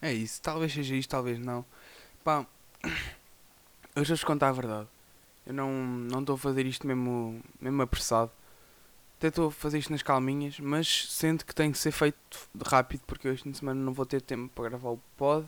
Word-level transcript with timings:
É 0.00 0.14
isso, 0.14 0.40
talvez 0.40 0.72
seja 0.72 0.96
isto, 0.96 1.10
talvez 1.10 1.38
não. 1.38 1.62
Pá, 2.24 2.46
hoje 3.94 4.08
vou-vos 4.08 4.24
contar 4.24 4.48
a 4.48 4.52
verdade. 4.52 4.88
Eu 5.46 5.52
não 5.52 5.70
não 5.70 6.20
estou 6.20 6.36
a 6.36 6.38
fazer 6.38 6.64
isto 6.64 6.86
mesmo, 6.86 7.42
mesmo 7.60 7.82
apressado. 7.82 8.30
Até 9.18 9.28
estou 9.28 9.48
a 9.48 9.52
fazer 9.52 9.76
isto 9.76 9.92
nas 9.92 10.02
calminhas, 10.02 10.58
mas 10.58 11.12
sinto 11.12 11.44
que 11.44 11.54
tem 11.54 11.70
que 11.70 11.76
ser 11.76 11.92
feito 11.92 12.48
rápido 12.64 13.02
porque 13.06 13.28
hoje 13.28 13.42
de 13.42 13.58
semana 13.58 13.78
não 13.78 13.92
vou 13.92 14.06
ter 14.06 14.22
tempo 14.22 14.50
para 14.54 14.70
gravar 14.70 14.88
o 14.88 14.98
pod. 15.18 15.46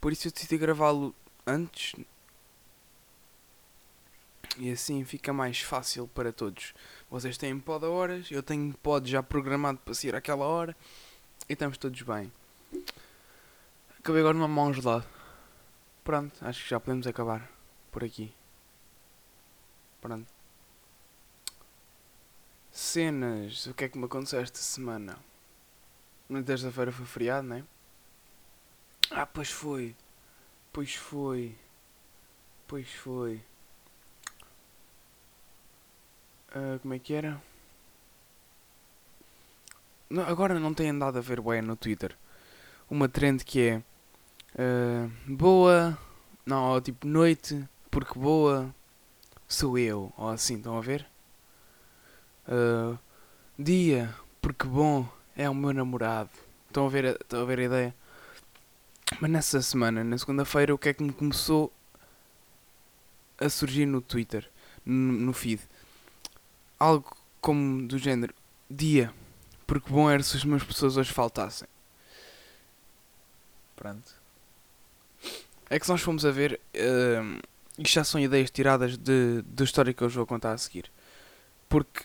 Por 0.00 0.10
isso 0.10 0.28
eu 0.28 0.32
decidi 0.32 0.56
gravá-lo 0.56 1.14
antes, 1.46 1.94
e 4.56 4.70
assim 4.70 5.04
fica 5.04 5.32
mais 5.32 5.60
fácil 5.60 6.08
para 6.08 6.32
todos. 6.32 6.74
Vocês 7.10 7.36
têm 7.36 7.58
pod 7.58 7.84
a 7.84 7.88
horas, 7.88 8.30
eu 8.30 8.42
tenho 8.42 8.72
pod 8.74 9.10
já 9.10 9.22
programado 9.22 9.78
para 9.78 9.94
sair 9.94 10.14
àquela 10.14 10.44
hora 10.44 10.76
e 11.48 11.52
estamos 11.52 11.78
todos 11.78 12.00
bem. 12.02 12.32
Acabei 13.98 14.20
agora 14.20 14.34
numa 14.34 14.48
mão 14.48 14.72
gelada. 14.72 15.06
Pronto, 16.02 16.44
acho 16.44 16.62
que 16.62 16.70
já 16.70 16.78
podemos 16.78 17.06
acabar 17.06 17.50
por 17.90 18.04
aqui. 18.04 18.34
Pronto. 20.00 20.30
Cenas, 22.70 23.66
o 23.66 23.74
que 23.74 23.84
é 23.84 23.88
que 23.88 23.96
me 23.96 24.04
aconteceu 24.04 24.40
esta 24.40 24.58
semana? 24.58 25.16
Na 26.28 26.42
terça-feira 26.42 26.92
foi 26.92 27.06
feriado, 27.06 27.48
não 27.48 27.56
é? 27.56 27.64
Ah, 29.10 29.24
pois 29.24 29.50
foi. 29.50 29.94
Pois 30.72 30.94
foi. 30.94 31.56
Pois 32.66 32.92
foi. 32.92 33.40
Uh, 36.54 36.78
como 36.78 36.94
é 36.94 36.98
que 37.00 37.12
era? 37.12 37.42
Agora 40.28 40.60
não 40.60 40.72
tem 40.72 40.90
andado 40.90 41.18
a 41.18 41.20
ver 41.20 41.40
bem 41.40 41.60
no 41.60 41.74
Twitter. 41.74 42.16
Uma 42.88 43.08
trend 43.08 43.44
que 43.44 43.60
é 43.60 43.82
uh, 44.54 45.10
boa, 45.26 45.98
não, 46.46 46.80
tipo 46.80 47.08
noite, 47.08 47.68
porque 47.90 48.16
boa 48.16 48.72
sou 49.48 49.76
eu, 49.76 50.12
ou 50.16 50.28
assim, 50.30 50.56
estão 50.56 50.78
a 50.78 50.80
ver? 50.80 51.06
Uh, 52.46 52.96
dia, 53.58 54.14
porque 54.40 54.66
bom 54.66 55.08
é 55.36 55.50
o 55.50 55.54
meu 55.54 55.72
namorado. 55.72 56.30
Estão 56.68 56.86
a 56.86 56.88
ver, 56.88 57.16
estão 57.20 57.42
a 57.42 57.44
ver 57.44 57.58
a 57.58 57.64
ideia? 57.64 57.94
Mas 59.20 59.30
nessa 59.30 59.60
semana, 59.62 60.04
na 60.04 60.18
segunda-feira, 60.18 60.74
o 60.74 60.78
que 60.78 60.88
é 60.88 60.94
que 60.94 61.02
me 61.02 61.12
começou 61.12 61.72
a 63.38 63.48
surgir 63.48 63.86
no 63.86 64.00
Twitter, 64.00 64.48
no, 64.84 65.12
no 65.12 65.32
feed? 65.32 65.60
Algo 66.78 67.16
como 67.40 67.86
do 67.86 67.98
género 67.98 68.34
dia, 68.70 69.12
porque 69.66 69.90
bom 69.90 70.10
era 70.10 70.22
se 70.22 70.36
as 70.36 70.44
minhas 70.44 70.62
pessoas 70.62 70.96
hoje 70.96 71.12
faltassem. 71.12 71.68
Pronto. 73.76 74.14
É 75.68 75.78
que 75.78 75.86
se 75.86 75.92
nós 75.92 76.00
fomos 76.00 76.24
a 76.24 76.30
ver, 76.30 76.60
uh, 76.74 77.42
isto 77.78 77.94
já 77.94 78.04
são 78.04 78.20
ideias 78.20 78.50
tiradas 78.50 78.96
de, 78.96 79.42
da 79.42 79.64
história 79.64 79.92
que 79.92 80.02
eu 80.02 80.08
vos 80.08 80.14
vou 80.14 80.26
contar 80.26 80.52
a 80.52 80.58
seguir. 80.58 80.90
Porque, 81.68 82.04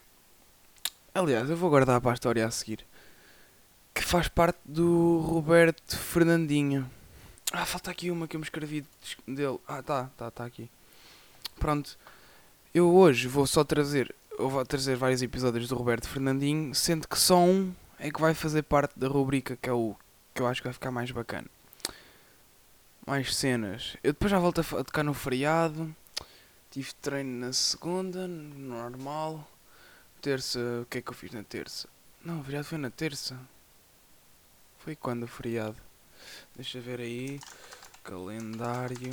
aliás, 1.14 1.50
eu 1.50 1.58
vou 1.58 1.70
guardar 1.70 2.02
para 2.02 2.12
a 2.12 2.14
história 2.14 2.46
a 2.46 2.52
seguir. 2.52 2.86
Que 3.94 4.04
faz 4.04 4.28
parte 4.28 4.60
do 4.66 5.20
Roberto 5.20 5.98
Fernandinho. 5.98 6.90
Ah, 7.52 7.66
falta 7.66 7.92
aqui 7.92 8.10
uma 8.12 8.28
que 8.28 8.36
eu 8.36 8.40
me 8.40 8.46
escrevi 8.46 8.86
dele. 9.28 9.60
Ah, 9.68 9.82
tá, 9.82 10.10
tá, 10.18 10.32
tá 10.32 10.46
aqui. 10.46 10.70
Pronto. 11.60 11.98
Eu 12.74 12.94
hoje 12.94 13.28
vou 13.28 13.46
só 13.48 13.64
trazer 13.64 14.16
eu 14.40 14.50
vou 14.50 14.66
trazer 14.66 14.96
vários 14.96 15.22
episódios 15.22 15.68
do 15.68 15.76
Roberto 15.76 16.08
Fernandinho, 16.08 16.74
sendo 16.74 17.08
que 17.08 17.20
só 17.20 17.40
um 17.40 17.76
é 18.00 18.10
que 18.10 18.22
vai 18.22 18.34
fazer 18.34 18.64
parte 18.64 18.98
da 18.98 19.08
rubrica 19.08 19.58
que 19.58 19.70
é 19.70 19.74
o 19.74 19.96
que 20.34 20.42
eu 20.42 20.48
acho 20.48 20.62
que 20.62 20.68
vai 20.68 20.74
ficar 20.74 20.92
mais 20.92 21.12
bacana. 21.12 21.48
Mais 23.06 23.36
cenas. 23.36 23.98
Eu 24.02 24.14
depois 24.14 24.32
já 24.32 24.40
volto 24.40 24.62
a 24.62 24.84
tocar 24.84 25.04
no 25.04 25.14
feriado. 25.14 25.94
Tive 26.72 26.94
treino 27.02 27.48
na 27.48 27.52
segunda, 27.52 28.28
normal. 28.28 29.46
Terça, 30.22 30.60
o 30.84 30.86
que 30.86 31.00
é 31.00 31.02
que 31.02 31.10
eu 31.10 31.16
fiz 31.16 31.32
na 31.32 31.44
terça? 31.44 31.90
Não, 32.24 32.40
o 32.40 32.44
feriado 32.44 32.66
foi 32.66 32.78
na 32.78 32.90
terça. 32.90 33.38
Foi 34.78 34.96
quando 34.96 35.24
o 35.24 35.28
feriado? 35.28 35.78
Deixa 36.56 36.80
ver 36.80 37.02
aí. 37.02 37.40
Calendário. 38.04 39.12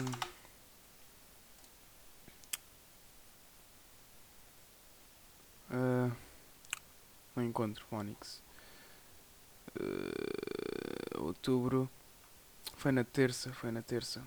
Uh, 5.71 6.13
não 7.35 7.45
encontro 7.45 7.85
Phonics. 7.89 8.43
Uh, 9.79 11.23
outubro. 11.23 11.89
Foi 12.77 12.93
na 12.93 13.05
terça, 13.05 13.53
foi 13.53 13.71
na 13.71 13.83
terça. 13.83 14.23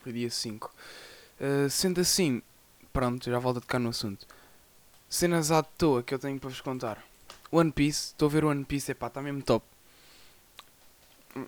Foi 0.00 0.12
dia 0.12 0.30
5. 0.30 0.72
Uh, 1.40 1.68
sendo 1.70 2.00
assim, 2.00 2.42
pronto, 2.92 3.30
já 3.30 3.38
volto 3.38 3.58
a 3.58 3.60
tocar 3.60 3.78
no 3.78 3.90
assunto. 3.90 4.26
Cenas 5.08 5.50
à 5.50 5.62
toa 5.62 6.02
que 6.02 6.14
eu 6.14 6.18
tenho 6.18 6.38
para 6.38 6.50
vos 6.50 6.60
contar. 6.60 7.04
One 7.50 7.70
Piece, 7.70 8.08
estou 8.08 8.26
a 8.26 8.30
ver 8.30 8.44
One 8.44 8.64
Piece, 8.64 8.90
epá, 8.90 9.06
está 9.06 9.22
mesmo 9.22 9.42
top. 9.42 9.64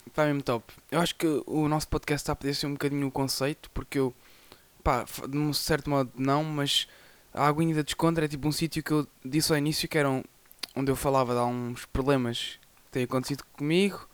Está 0.07 0.25
mesmo 0.27 0.43
top. 0.43 0.73
Eu 0.91 1.01
acho 1.01 1.15
que 1.15 1.27
o 1.47 1.69
nosso 1.69 1.89
podcast 1.89 2.23
está 2.23 2.33
a 2.33 2.37
poder 2.37 2.55
ser 2.55 2.67
um 2.67 2.73
bocadinho 2.73 3.07
o 3.07 3.11
conceito, 3.11 3.71
porque 3.71 3.99
eu, 3.99 4.15
pá, 4.83 5.05
de 5.29 5.37
um 5.37 5.53
certo 5.53 5.91
modo 5.91 6.11
não, 6.17 6.45
mas 6.45 6.89
a 7.37 7.47
Aguinha 7.47 7.75
da 7.75 7.83
Descontra 7.83 8.25
é 8.25 8.29
tipo 8.29 8.49
um 8.49 8.53
sítio 8.53 8.83
que 8.83 8.91
eu 8.91 9.07
disse 9.23 9.53
ao 9.53 9.59
início 9.59 9.87
que 9.87 9.99
era 9.99 10.11
um, 10.11 10.25
onde 10.75 10.91
eu 10.91 10.97
falava 10.97 11.35
de 11.35 11.39
alguns 11.39 11.85
problemas 11.85 12.59
que 12.87 12.93
têm 12.93 13.05
acontecido 13.05 13.45
comigo 13.53 14.09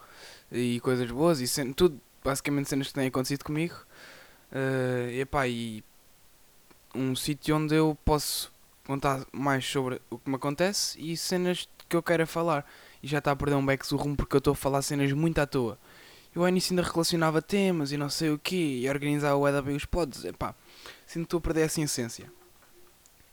e 0.51 0.81
coisas 0.81 1.09
boas 1.09 1.41
e 1.41 1.47
sendo, 1.47 1.73
tudo, 1.73 2.01
basicamente 2.23 2.69
cenas 2.69 2.89
que 2.89 2.95
têm 2.95 3.07
acontecido 3.07 3.45
comigo. 3.45 3.77
Uh, 4.51 5.09
e, 5.11 5.21
epá, 5.21 5.47
e 5.47 5.85
um 6.93 7.15
sítio 7.15 7.57
onde 7.57 7.77
eu 7.77 7.97
posso 8.05 8.53
contar 8.85 9.25
mais 9.33 9.65
sobre 9.65 10.03
o 10.11 10.19
que 10.19 10.29
me 10.29 10.35
acontece 10.35 11.01
e 11.01 11.17
cenas 11.17 11.69
que 11.89 11.97
eu 11.97 12.03
quero 12.03 12.27
falar. 12.27 12.67
E 13.01 13.07
já 13.07 13.19
está 13.19 13.31
a 13.31 13.37
perder 13.37 13.55
um 13.55 13.65
back 13.65 13.89
do 13.89 13.97
rumo 13.97 14.17
porque 14.17 14.35
eu 14.35 14.39
estou 14.39 14.53
a 14.53 14.57
falar 14.57 14.83
cenas 14.83 15.13
muito 15.13 15.39
à 15.39 15.47
toa. 15.47 15.79
Eu 16.35 16.43
ao 16.43 16.49
início 16.49 16.73
ainda 16.73 16.83
relacionava 16.83 17.41
temas 17.41 17.93
e 17.93 17.97
não 17.97 18.11
sei 18.11 18.31
o 18.31 18.39
que 18.39 18.81
e 18.81 18.89
organizava 18.89 19.37
o 19.37 19.47
EDA 19.47 19.63
bem 19.63 19.77
os 19.77 19.85
pods. 19.85 20.25
Epá, 20.25 20.57
sinto 21.07 21.23
que 21.23 21.27
estou 21.27 21.39
a 21.39 21.41
perder 21.41 21.63
essa 21.63 21.81
essência. 21.81 22.42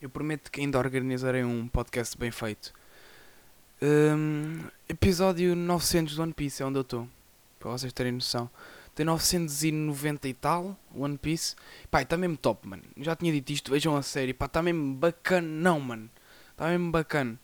Eu 0.01 0.09
prometo 0.09 0.49
que 0.49 0.61
ainda 0.61 0.77
organizarei 0.77 1.43
um 1.43 1.67
podcast 1.67 2.17
bem 2.17 2.31
feito. 2.31 2.73
Um, 3.81 4.63
episódio 4.87 5.53
900 5.53 6.15
do 6.15 6.21
One 6.21 6.33
Piece 6.33 6.63
é 6.63 6.65
onde 6.65 6.77
eu 6.77 6.83
estou. 6.83 7.05
Para 7.59 7.71
vocês 7.71 7.91
terem 7.91 8.13
noção. 8.13 8.49
Tem 8.95 9.05
990 9.05 10.29
e 10.29 10.33
tal, 10.33 10.79
One 10.95 11.17
Piece. 11.17 11.53
Pá, 11.91 12.01
está 12.01 12.15
mesmo 12.15 12.37
top, 12.37 12.65
mano. 12.65 12.83
Já 12.95 13.13
tinha 13.13 13.29
dito 13.33 13.51
isto, 13.51 13.71
vejam 13.71 13.93
a 13.97 14.01
série. 14.01 14.33
Pá, 14.33 14.45
está 14.45 14.61
mesmo 14.61 14.95
bacana, 14.95 15.45
não, 15.45 15.81
mano. 15.81 16.09
Está 16.51 16.69
mesmo 16.69 16.91
bacana. 16.91 17.37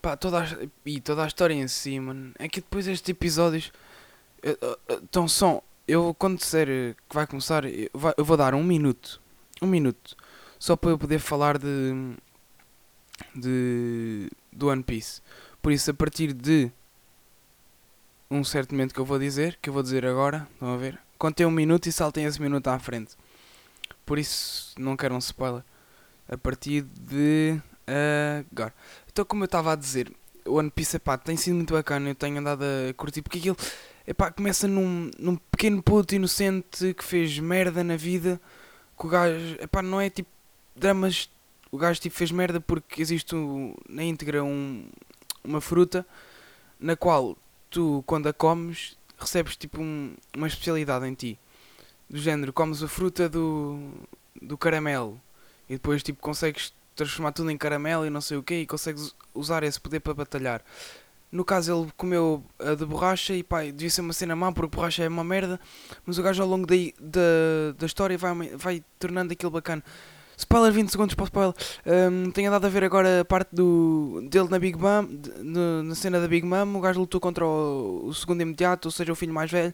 Pá, 0.00 0.16
toda 0.16 0.42
a, 0.42 0.46
e 0.84 1.00
toda 1.00 1.22
a 1.22 1.28
história 1.28 1.54
em 1.54 1.68
si, 1.68 2.00
mano. 2.00 2.32
É 2.40 2.48
que 2.48 2.60
depois 2.60 2.88
estes 2.88 3.08
episódios. 3.08 3.72
Então 5.00 5.28
são. 5.28 5.62
Eu, 5.86 6.12
quando 6.18 6.38
disser 6.38 6.96
que 7.08 7.14
vai 7.14 7.26
começar, 7.26 7.64
eu 7.64 8.24
vou 8.24 8.36
dar 8.36 8.52
um 8.52 8.64
minuto. 8.64 9.20
Um 9.60 9.66
minuto 9.68 10.16
só 10.62 10.76
para 10.76 10.90
eu 10.90 10.98
poder 10.98 11.18
falar 11.18 11.58
de, 11.58 12.14
de 13.34 14.30
do 14.52 14.68
One 14.68 14.84
Piece. 14.84 15.20
Por 15.60 15.72
isso, 15.72 15.90
a 15.90 15.94
partir 15.94 16.32
de 16.32 16.70
um 18.30 18.44
certo 18.44 18.70
momento 18.70 18.94
que 18.94 19.00
eu 19.00 19.04
vou 19.04 19.18
dizer, 19.18 19.58
que 19.60 19.68
eu 19.68 19.72
vou 19.72 19.82
dizer 19.82 20.06
agora, 20.06 20.46
a 20.60 20.76
ver? 20.76 21.00
Contei 21.18 21.44
um 21.44 21.50
minuto 21.50 21.88
e 21.88 21.92
saltem 21.92 22.26
esse 22.26 22.40
minuto 22.40 22.68
à 22.68 22.78
frente. 22.78 23.16
Por 24.06 24.20
isso, 24.20 24.72
não 24.78 24.96
quero 24.96 25.16
um 25.16 25.18
spoiler. 25.18 25.64
A 26.28 26.38
partir 26.38 26.82
de 26.82 27.60
agora. 28.52 28.72
Então, 29.10 29.24
como 29.24 29.42
eu 29.42 29.46
estava 29.46 29.72
a 29.72 29.76
dizer, 29.76 30.12
o 30.46 30.58
One 30.58 30.70
Piece 30.70 30.94
epá, 30.94 31.18
tem 31.18 31.36
sido 31.36 31.56
muito 31.56 31.74
bacana. 31.74 32.08
Eu 32.10 32.14
tenho 32.14 32.38
andado 32.38 32.62
a 32.62 32.94
curtir 32.94 33.20
porque 33.20 33.38
aquilo 33.38 33.56
epá, 34.06 34.30
começa 34.30 34.68
num, 34.68 35.10
num 35.18 35.34
pequeno 35.34 35.82
puto 35.82 36.14
inocente 36.14 36.94
que 36.94 37.02
fez 37.02 37.36
merda 37.40 37.82
na 37.82 37.96
vida. 37.96 38.40
Que 38.96 39.06
o 39.06 39.08
gajo 39.08 39.56
epá, 39.60 39.82
não 39.82 40.00
é 40.00 40.08
tipo 40.08 40.30
dramas. 40.74 41.30
O 41.70 41.78
gajo 41.78 42.00
tipo, 42.00 42.14
fez 42.16 42.30
merda 42.30 42.60
porque 42.60 43.00
existe 43.00 43.34
um, 43.34 43.74
na 43.88 44.02
íntegra 44.04 44.44
um, 44.44 44.86
uma 45.42 45.60
fruta 45.60 46.06
na 46.78 46.96
qual 46.96 47.36
tu, 47.70 48.04
quando 48.06 48.26
a 48.28 48.32
comes, 48.32 48.96
recebes 49.18 49.56
tipo 49.56 49.80
um, 49.80 50.14
uma 50.36 50.46
especialidade 50.46 51.06
em 51.06 51.14
ti. 51.14 51.38
Do 52.10 52.18
género, 52.18 52.52
comes 52.52 52.82
a 52.82 52.88
fruta 52.88 53.28
do, 53.28 53.90
do 54.40 54.58
caramelo 54.58 55.18
e 55.68 55.74
depois 55.74 56.02
tipo 56.02 56.20
consegues 56.20 56.74
transformar 56.94 57.32
tudo 57.32 57.50
em 57.50 57.56
caramelo 57.56 58.04
e 58.04 58.10
não 58.10 58.20
sei 58.20 58.36
o 58.36 58.42
que 58.42 58.54
e 58.54 58.66
consegues 58.66 59.14
usar 59.34 59.62
esse 59.62 59.80
poder 59.80 60.00
para 60.00 60.12
batalhar. 60.12 60.62
No 61.30 61.46
caso, 61.46 61.72
ele 61.72 61.90
comeu 61.96 62.44
a 62.58 62.74
de 62.74 62.84
borracha 62.84 63.34
e 63.34 63.42
pá, 63.42 63.62
devia 63.62 63.88
ser 63.88 64.02
uma 64.02 64.12
cena 64.12 64.36
má 64.36 64.52
porque 64.52 64.76
borracha 64.76 65.02
é 65.02 65.08
uma 65.08 65.24
merda. 65.24 65.58
Mas 66.04 66.18
o 66.18 66.22
gajo 66.22 66.42
ao 66.42 66.48
longo 66.48 66.66
da, 66.66 66.74
da, 67.00 67.72
da 67.78 67.86
história 67.86 68.18
vai, 68.18 68.34
vai 68.54 68.84
tornando 68.98 69.32
aquilo 69.32 69.50
bacana. 69.50 69.82
Spoiler 70.42 70.72
20 70.72 70.90
segundos 70.90 71.14
para 71.14 71.22
o 71.22 71.26
spoiler. 71.26 71.54
Um, 71.86 72.30
tem 72.32 72.46
andado 72.46 72.64
a 72.64 72.68
ver 72.68 72.82
agora 72.82 73.20
a 73.20 73.24
parte 73.24 73.54
do, 73.54 74.26
dele 74.28 74.48
na 74.48 74.58
Big 74.58 74.76
Mom, 74.76 75.06
de, 75.06 75.30
na 75.84 75.94
cena 75.94 76.20
da 76.20 76.26
Big 76.26 76.44
Mom. 76.44 76.76
O 76.76 76.80
gajo 76.80 76.98
lutou 76.98 77.20
contra 77.20 77.46
o, 77.46 78.06
o, 78.06 78.14
segundo 78.14 78.40
imediato, 78.40 78.88
ou 78.88 78.92
seja, 78.92 79.12
o 79.12 79.16
filho 79.16 79.32
mais 79.32 79.50
velho. 79.50 79.72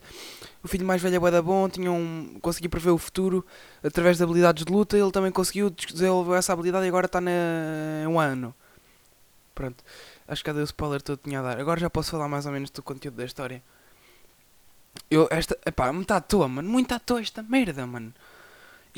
O 0.62 0.68
filho 0.68 0.86
mais 0.86 1.00
velho 1.00 1.26
é 1.26 1.30
da 1.30 1.40
bom, 1.40 1.68
tinha 1.68 1.90
um, 1.90 2.38
conseguiu 2.42 2.68
prever 2.68 2.90
o 2.90 2.98
futuro 2.98 3.44
através 3.82 4.18
de 4.18 4.22
habilidades 4.22 4.64
de 4.64 4.70
luta. 4.70 4.96
Ele 4.98 5.10
também 5.10 5.32
conseguiu 5.32 5.70
desenvolver 5.70 6.36
essa 6.36 6.52
habilidade 6.52 6.84
e 6.84 6.88
agora 6.88 7.06
está 7.06 7.20
na, 7.20 7.32
um 8.06 8.20
ano. 8.20 8.54
Pronto, 9.54 9.82
acho 10.28 10.44
que 10.44 10.50
cadê 10.50 10.60
o 10.60 10.64
spoiler 10.64 11.00
todo 11.00 11.18
tinha 11.24 11.40
a 11.40 11.42
dar. 11.42 11.58
Agora 11.58 11.80
já 11.80 11.88
posso 11.88 12.10
falar 12.10 12.28
mais 12.28 12.44
ou 12.44 12.52
menos 12.52 12.70
do 12.70 12.82
conteúdo 12.82 13.16
da 13.16 13.24
história. 13.24 13.62
Eu, 15.10 15.26
esta, 15.30 15.56
epá, 15.64 15.92
muito 15.92 16.10
à 16.12 16.20
toa, 16.20 16.46
mano, 16.46 16.68
muito 16.68 16.92
à 16.92 16.98
toa 16.98 17.20
esta 17.20 17.42
merda, 17.42 17.86
mano. 17.86 18.12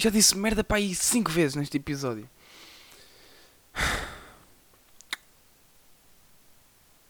Já 0.00 0.08
disse 0.08 0.34
merda 0.34 0.64
para 0.64 0.78
aí 0.78 0.94
5 0.94 1.30
vezes 1.30 1.54
neste 1.56 1.76
episódio. 1.76 2.26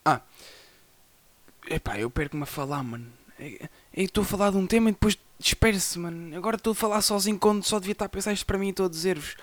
Ah. 0.04 0.20
Epá, 1.68 2.00
eu 2.00 2.10
perco-me 2.10 2.42
a 2.42 2.46
falar, 2.46 2.82
mano. 2.82 3.06
É, 3.38 3.68
é, 3.94 4.02
estou 4.02 4.22
a 4.22 4.24
falar 4.24 4.50
de 4.50 4.56
um 4.56 4.66
tema 4.66 4.88
e 4.88 4.92
depois 4.92 5.16
disperso, 5.38 6.00
mano. 6.00 6.36
Agora 6.36 6.56
estou 6.56 6.72
a 6.72 6.74
falar 6.74 7.00
sozinho 7.00 7.38
quando 7.38 7.62
só 7.62 7.78
devia 7.78 7.92
estar 7.92 8.06
a 8.06 8.08
pensar 8.08 8.32
isto 8.32 8.44
para 8.44 8.58
mim 8.58 8.66
e 8.66 8.70
estou 8.70 8.86
a 8.86 8.88
dizer-vos. 8.88 9.36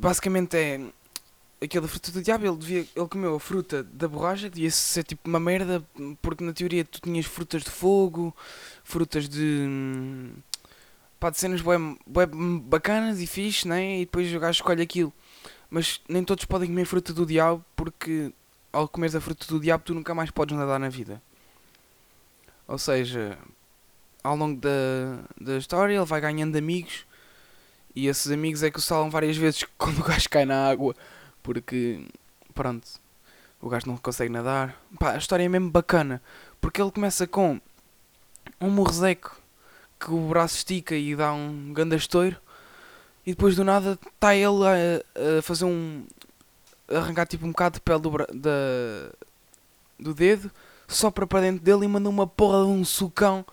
Basicamente 0.00 0.56
é. 0.56 0.80
Aquele 1.62 1.86
fruta 1.86 2.10
do 2.10 2.22
diabo, 2.22 2.46
ele, 2.46 2.56
devia, 2.56 2.86
ele 2.96 3.08
comeu 3.08 3.34
a 3.34 3.40
fruta 3.40 3.82
da 3.82 4.08
borracha, 4.08 4.48
devia 4.48 4.70
ser 4.70 5.04
tipo 5.04 5.28
uma 5.28 5.40
merda, 5.40 5.84
porque 6.22 6.42
na 6.42 6.54
teoria 6.54 6.84
tu 6.86 7.00
tinhas 7.02 7.26
frutas 7.26 7.62
de 7.62 7.70
fogo, 7.70 8.34
frutas 8.82 9.28
de. 9.28 10.32
Pá, 11.18 11.30
de 11.30 11.38
cenas 11.38 11.60
bué, 11.60 11.76
bué 12.06 12.26
bacanas 12.26 13.20
e 13.20 13.26
fixe, 13.26 13.66
né? 13.66 14.00
E 14.00 14.04
depois 14.04 14.32
o 14.34 14.40
gajo 14.40 14.58
escolhe 14.58 14.82
aquilo. 14.82 15.12
Mas 15.70 16.00
nem 16.08 16.22
todos 16.22 16.44
podem 16.44 16.68
comer 16.68 16.84
fruta 16.84 17.12
do 17.12 17.26
diabo 17.26 17.64
porque 17.74 18.32
ao 18.72 18.88
comeres 18.88 19.14
a 19.14 19.20
fruta 19.20 19.46
do 19.46 19.60
diabo 19.60 19.84
tu 19.84 19.94
nunca 19.94 20.14
mais 20.14 20.30
podes 20.30 20.56
nadar 20.56 20.78
na 20.78 20.88
vida. 20.88 21.22
Ou 22.66 22.78
seja, 22.78 23.38
ao 24.22 24.36
longo 24.36 24.60
da, 24.60 25.24
da 25.40 25.56
história 25.58 25.94
ele 25.94 26.04
vai 26.04 26.20
ganhando 26.20 26.56
amigos 26.56 27.06
e 27.94 28.08
esses 28.08 28.32
amigos 28.32 28.62
é 28.62 28.70
que 28.70 28.78
o 28.78 28.82
salam 28.82 29.10
várias 29.10 29.36
vezes 29.36 29.64
quando 29.78 30.00
o 30.00 30.04
gajo 30.04 30.28
cai 30.28 30.44
na 30.44 30.68
água 30.68 30.94
porque 31.42 32.06
pronto, 32.54 32.88
o 33.60 33.68
gajo 33.68 33.86
não 33.86 33.96
consegue 33.96 34.32
nadar. 34.32 34.80
Pá, 34.98 35.12
a 35.12 35.18
história 35.18 35.44
é 35.44 35.48
mesmo 35.48 35.70
bacana 35.70 36.22
porque 36.60 36.80
ele 36.80 36.90
começa 36.90 37.26
com 37.26 37.60
um 38.60 38.70
morrezeco 38.70 39.43
que 39.98 40.10
o 40.10 40.28
braço 40.28 40.56
estica 40.56 40.94
e 40.94 41.14
dá 41.14 41.32
um 41.32 41.72
grande 41.72 41.96
estouro 41.96 42.36
e 43.26 43.30
depois 43.30 43.56
do 43.56 43.64
nada 43.64 43.98
está 44.14 44.34
ele 44.34 44.46
a, 44.46 45.38
a, 45.38 45.42
fazer 45.42 45.64
um. 45.64 46.04
A 46.88 46.98
arrancar 46.98 47.26
tipo 47.26 47.46
um 47.46 47.50
bocado 47.50 47.76
de 47.76 47.80
pele 47.80 48.00
do, 48.00 48.10
da, 48.10 49.10
do 49.98 50.12
dedo, 50.12 50.50
sopra 50.86 51.26
para 51.26 51.40
dentro 51.40 51.64
dele 51.64 51.86
e 51.86 51.88
manda 51.88 52.08
uma 52.08 52.26
porra 52.26 52.64
de 52.64 52.70
um 52.70 52.84
sucão. 52.84 53.44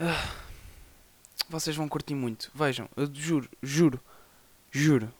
Ah, 0.00 0.32
vocês 1.50 1.76
vão 1.76 1.88
curtir 1.88 2.14
muito. 2.14 2.50
Vejam, 2.54 2.88
eu 2.96 3.08
juro, 3.12 3.48
juro, 3.62 4.00
juro. 4.70 5.12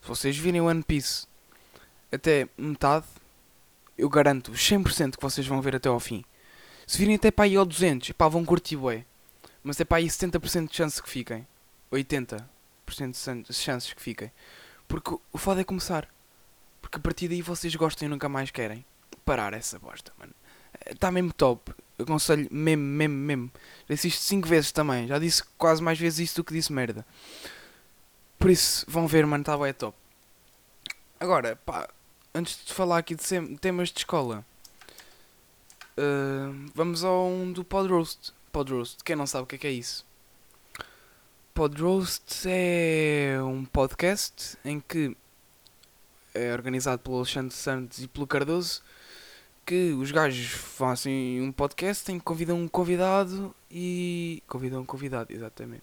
Se 0.00 0.08
vocês 0.08 0.36
virem 0.36 0.60
One 0.60 0.84
Piece 0.84 1.26
até 2.12 2.48
metade, 2.56 3.06
eu 3.98 4.08
garanto 4.08 4.52
100% 4.52 5.16
que 5.16 5.22
vocês 5.22 5.46
vão 5.46 5.60
ver 5.60 5.74
até 5.74 5.88
ao 5.88 5.98
fim. 5.98 6.24
Se 6.86 6.98
virem 6.98 7.16
até 7.16 7.30
para 7.30 7.46
aí 7.46 7.56
ao 7.56 7.66
200, 7.66 8.12
pá, 8.12 8.28
vão 8.28 8.44
curtir 8.44 8.76
bué. 8.76 9.04
Mas 9.62 9.80
é 9.80 9.84
para 9.84 9.98
aí 9.98 10.06
70% 10.06 10.68
de 10.68 10.76
chance 10.76 11.02
que 11.02 11.10
fiquem. 11.10 11.46
80% 11.92 12.44
de 13.48 13.54
chances 13.54 13.92
que 13.92 14.00
fiquem. 14.00 14.30
Porque 14.86 15.16
o 15.32 15.38
foda 15.38 15.62
é 15.62 15.64
começar. 15.64 16.08
Porque 16.80 16.98
a 16.98 17.00
partir 17.00 17.26
daí 17.26 17.42
vocês 17.42 17.74
gostam 17.74 18.06
e 18.06 18.08
nunca 18.08 18.28
mais 18.28 18.52
querem 18.52 18.84
parar 19.24 19.52
essa 19.52 19.78
bosta, 19.78 20.12
mano. 20.16 20.32
Está 20.88 21.10
mesmo 21.10 21.32
top. 21.32 21.72
Aconselho 21.98 22.46
mesmo, 22.52 22.84
mesmo, 22.84 23.16
mesmo. 23.16 23.52
Já 23.88 23.94
disse 23.94 24.08
isto 24.08 24.22
5 24.22 24.46
vezes 24.46 24.70
também. 24.70 25.08
Já 25.08 25.18
disse 25.18 25.42
quase 25.58 25.82
mais 25.82 25.98
vezes 25.98 26.20
isso 26.20 26.36
do 26.36 26.44
que 26.44 26.54
disse 26.54 26.72
merda. 26.72 27.04
Por 28.38 28.50
isso, 28.50 28.84
vão 28.86 29.08
ver, 29.08 29.26
mano, 29.26 29.42
está 29.42 29.58
bem 29.58 29.72
top. 29.72 29.96
Agora, 31.18 31.56
pá, 31.56 31.88
antes 32.32 32.64
de 32.64 32.72
falar 32.72 32.98
aqui 32.98 33.16
de 33.16 33.56
temas 33.56 33.88
de 33.88 33.98
escola, 33.98 34.44
uh, 35.98 36.70
vamos 36.74 37.04
ao 37.04 37.26
um 37.26 37.52
do 37.52 37.64
Pod 37.64 37.88
Roast. 37.88 38.32
Pod 38.52 38.72
Roast. 38.72 39.02
Quem 39.04 39.16
não 39.16 39.26
sabe 39.26 39.44
o 39.44 39.46
que 39.46 39.56
é, 39.56 39.58
que 39.58 39.66
é 39.66 39.72
isso? 39.72 40.04
Pod 41.54 41.80
Roast 41.80 42.46
é 42.46 43.38
um 43.42 43.64
podcast 43.64 44.58
em 44.64 44.80
que 44.80 45.16
é 46.34 46.52
organizado 46.52 47.02
pelo 47.02 47.16
Alexandre 47.16 47.54
Santos 47.54 48.02
e 48.02 48.08
pelo 48.08 48.26
Cardoso 48.26 48.82
que 49.64 49.92
os 49.92 50.12
gajos 50.12 50.46
fazem 50.46 51.42
um 51.42 51.50
podcast 51.50 52.12
em 52.12 52.18
que 52.18 52.24
convidam 52.24 52.56
um 52.56 52.68
convidado 52.68 53.52
e. 53.68 54.40
Convidam 54.46 54.82
um 54.82 54.84
convidado, 54.84 55.32
exatamente. 55.32 55.82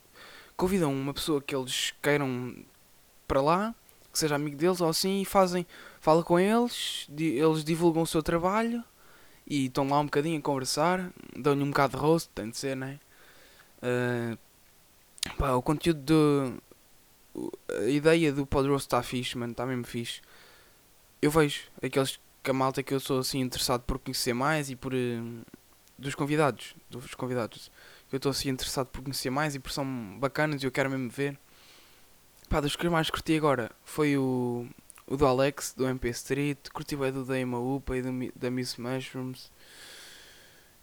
Convidam 0.55 0.93
uma 0.93 1.13
pessoa 1.13 1.41
que 1.41 1.53
eles 1.53 1.93
queiram 2.01 2.55
para 3.27 3.41
lá, 3.41 3.75
que 4.11 4.17
seja 4.17 4.35
amigo 4.35 4.55
deles 4.55 4.79
ou 4.79 4.87
assim, 4.87 5.21
e 5.21 5.25
fazem. 5.25 5.67
Fala 5.99 6.23
com 6.23 6.39
eles, 6.39 7.07
eles 7.09 7.63
divulgam 7.63 8.03
o 8.03 8.07
seu 8.07 8.23
trabalho 8.23 8.81
e 9.47 9.65
estão 9.65 9.87
lá 9.87 9.99
um 9.99 10.05
bocadinho 10.05 10.39
a 10.39 10.41
conversar, 10.41 11.11
dão-lhe 11.35 11.63
um 11.63 11.69
bocado 11.69 11.97
de 11.97 12.01
rosto, 12.01 12.29
tem 12.33 12.49
de 12.49 12.57
ser, 12.57 12.75
né? 12.75 12.99
Uh, 13.81 14.37
pá, 15.37 15.53
o 15.53 15.61
conteúdo 15.61 16.01
do. 16.01 16.63
A 17.79 17.89
ideia 17.89 18.31
do 18.31 18.45
Podroast 18.45 18.87
está 18.87 19.01
fixe, 19.01 19.37
mano, 19.37 19.51
está 19.51 19.65
mesmo 19.65 19.85
fixe. 19.85 20.21
Eu 21.21 21.31
vejo 21.31 21.63
aqueles 21.81 22.19
que 22.43 22.51
a 22.51 22.53
malta 22.53 22.83
que 22.83 22.93
eu 22.93 22.99
sou 22.99 23.19
assim 23.19 23.39
interessado 23.39 23.81
por 23.81 23.99
conhecer 23.99 24.33
mais 24.33 24.69
e 24.69 24.75
por. 24.75 24.93
Uh, 24.93 25.41
dos 25.97 26.15
convidados, 26.15 26.75
dos 26.89 27.13
convidados. 27.15 27.71
Eu 28.11 28.17
estou 28.17 28.29
assim 28.29 28.49
interessado 28.49 28.87
por 28.87 29.01
conhecer 29.01 29.29
mais 29.29 29.55
e 29.55 29.59
por 29.59 29.71
são 29.71 30.17
bacanas 30.19 30.61
e 30.61 30.65
eu 30.65 30.71
quero 30.71 30.89
mesmo 30.89 31.09
ver. 31.09 31.37
Pá, 32.49 32.59
dos 32.59 32.75
que 32.75 32.87
mais 32.89 33.09
curti 33.09 33.35
agora 33.35 33.71
foi 33.83 34.17
o, 34.17 34.67
o 35.07 35.17
do 35.17 35.25
Alex, 35.25 35.73
do 35.75 35.87
MP 35.87 36.09
Street, 36.09 36.69
curti 36.73 36.95
bem 36.95 37.11
do 37.11 37.25
da 37.25 37.35
Upa 37.57 37.97
e 37.97 38.01
do, 38.01 38.11
da 38.35 38.49
Miss 38.49 38.77
Mushrooms. 38.77 39.51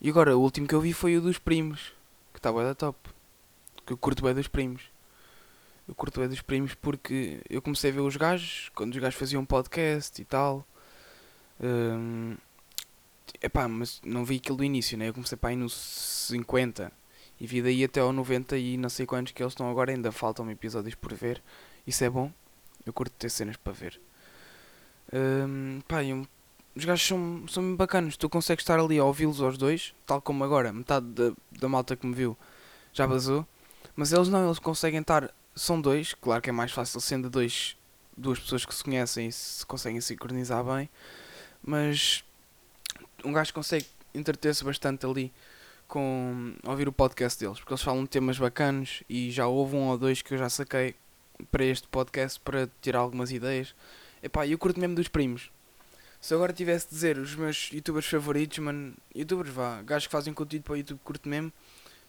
E 0.01 0.09
agora, 0.09 0.37
o 0.37 0.41
último 0.41 0.67
que 0.67 0.75
eu 0.75 0.81
vi 0.81 0.93
foi 0.93 1.17
o 1.17 1.21
dos 1.21 1.39
primos, 1.39 1.93
que 2.33 2.39
está 2.39 2.53
bem 2.53 2.63
da 2.63 2.75
top. 2.75 3.11
Que 3.87 3.93
eu 3.93 3.99
curto 3.99 4.23
bem 4.23 4.35
dos 4.35 4.49
primos. 4.49 4.83
Eu 5.87 5.95
curto 5.95 6.21
bem 6.21 6.29
dos 6.29 6.41
primos 6.41 6.75
porque 6.75 7.41
eu 7.51 7.61
comecei 7.61 7.91
a 7.91 7.95
ver 7.95 8.01
os 8.01 8.17
gajos, 8.17 8.71
quando 8.75 8.93
os 8.95 9.01
gajos 9.01 9.19
faziam 9.19 9.45
podcast 9.45 10.21
e 10.21 10.25
tal. 10.25 10.67
Um, 11.61 12.37
epá, 13.43 13.69
mas 13.69 14.01
não 14.05 14.25
vi 14.25 14.37
aquilo 14.37 14.59
do 14.59 14.65
início, 14.65 14.97
né? 14.97 15.09
Eu 15.09 15.15
comecei 15.15 15.37
para 15.37 15.51
aí 15.51 15.57
nos 15.57 15.75
50 16.29 16.93
e 17.41 17.47
vi 17.47 17.63
daí 17.63 17.85
até 17.85 18.01
ao 18.01 18.13
90 18.13 18.57
e 18.57 18.77
não 18.77 18.89
sei 18.89 19.07
quantos 19.07 19.33
que 19.33 19.43
eles 19.43 19.53
estão 19.53 19.71
agora, 19.71 19.93
ainda 19.93 20.13
faltam 20.13 20.51
episódios 20.51 20.95
por 20.95 21.13
ver. 21.15 21.43
Isso 21.87 22.05
é 22.05 22.11
bom, 22.11 22.33
eu 22.87 22.93
curto 22.93 23.13
ter 23.19 23.31
cenas 23.31 23.57
para 23.57 23.73
ver. 23.73 24.01
Um, 25.13 25.81
pá, 25.87 26.03
um, 26.03 26.25
os 26.75 26.85
gajos 26.85 27.07
são, 27.07 27.45
são 27.49 27.77
bacanas. 27.77 28.17
Tu 28.17 28.29
consegues 28.29 28.63
estar 28.63 28.79
ali 28.79 28.99
a 28.99 29.05
ouvi-los 29.05 29.41
aos 29.41 29.59
dois, 29.59 29.95
tal 30.07 30.21
como 30.21 30.45
agora. 30.45 30.73
Metade 30.73 31.07
da, 31.07 31.33
da 31.53 31.69
malta 31.69 31.97
que 31.97 32.07
me 32.07 32.15
viu 32.15 32.37
já 32.93 33.07
vazou. 33.07 33.47
Mas 33.97 34.13
eles 34.13 34.29
não, 34.29 34.47
eles 34.47 34.59
conseguem 34.59 35.01
estar. 35.01 35.33
São 35.55 35.81
dois, 35.81 36.15
claro 36.15 36.41
que 36.41 36.49
é 36.49 36.53
mais 36.53 36.73
fácil 36.73 37.01
sendo 37.01 37.29
dois, 37.29 37.77
duas 38.17 38.39
pessoas 38.39 38.65
que 38.65 38.75
se 38.75 38.85
conhecem 38.85 39.27
e 39.27 39.33
se 39.33 39.67
conseguem 39.67 40.01
sincronizar 40.01 40.65
bem. 40.65 40.89
Mas 41.63 42.25
um 43.25 43.33
gajo 43.33 43.53
consegue 43.53 43.87
entreter-se 44.15 44.65
bastante 44.65 45.05
ali 45.05 45.33
com 45.87 46.55
ouvir 46.65 46.89
o 46.89 46.93
podcast 46.93 47.39
deles, 47.39 47.59
porque 47.59 47.73
eles 47.73 47.83
falam 47.83 48.05
de 48.05 48.11
temas 48.11 48.39
bacanos 48.39 49.03
e 49.09 49.31
já 49.31 49.49
houve 49.49 49.75
um 49.75 49.89
ou 49.89 49.99
dois 49.99 50.23
que 50.23 50.33
eu 50.33 50.39
já 50.39 50.49
saquei 50.49 50.95
para 51.51 51.65
este 51.65 51.89
podcast 51.89 52.39
para 52.41 52.71
tirar 52.81 53.01
algumas 53.01 53.33
ideias. 53.33 53.75
Epá, 54.23 54.47
eu 54.47 54.59
curto 54.59 54.79
mesmo 54.79 54.95
dos 54.95 55.09
primos. 55.09 55.51
Se 56.21 56.35
agora 56.35 56.53
tivesse 56.53 56.89
de 56.89 56.95
dizer 56.95 57.19
os 57.19 57.35
meus 57.35 57.71
youtubers 57.73 58.07
favoritos, 58.07 58.59
mano, 58.59 58.95
youtubers 59.15 59.51
vá, 59.51 59.81
gajos 59.83 60.07
que 60.07 60.13
fazem 60.13 60.35
conteúdo 60.35 60.63
para 60.65 60.75
o 60.75 60.77
YouTube 60.77 61.01
curto 61.03 61.29
mesmo, 61.29 61.51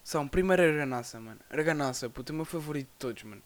são 0.04 0.28
primeiro 0.28 0.62
Arganaça, 0.62 1.18
mano. 1.18 1.40
Arganaça, 1.48 2.10
puto, 2.10 2.30
é 2.30 2.34
o 2.34 2.36
meu 2.36 2.44
favorito 2.44 2.88
de 2.88 2.98
todos, 2.98 3.22
mano. 3.22 3.42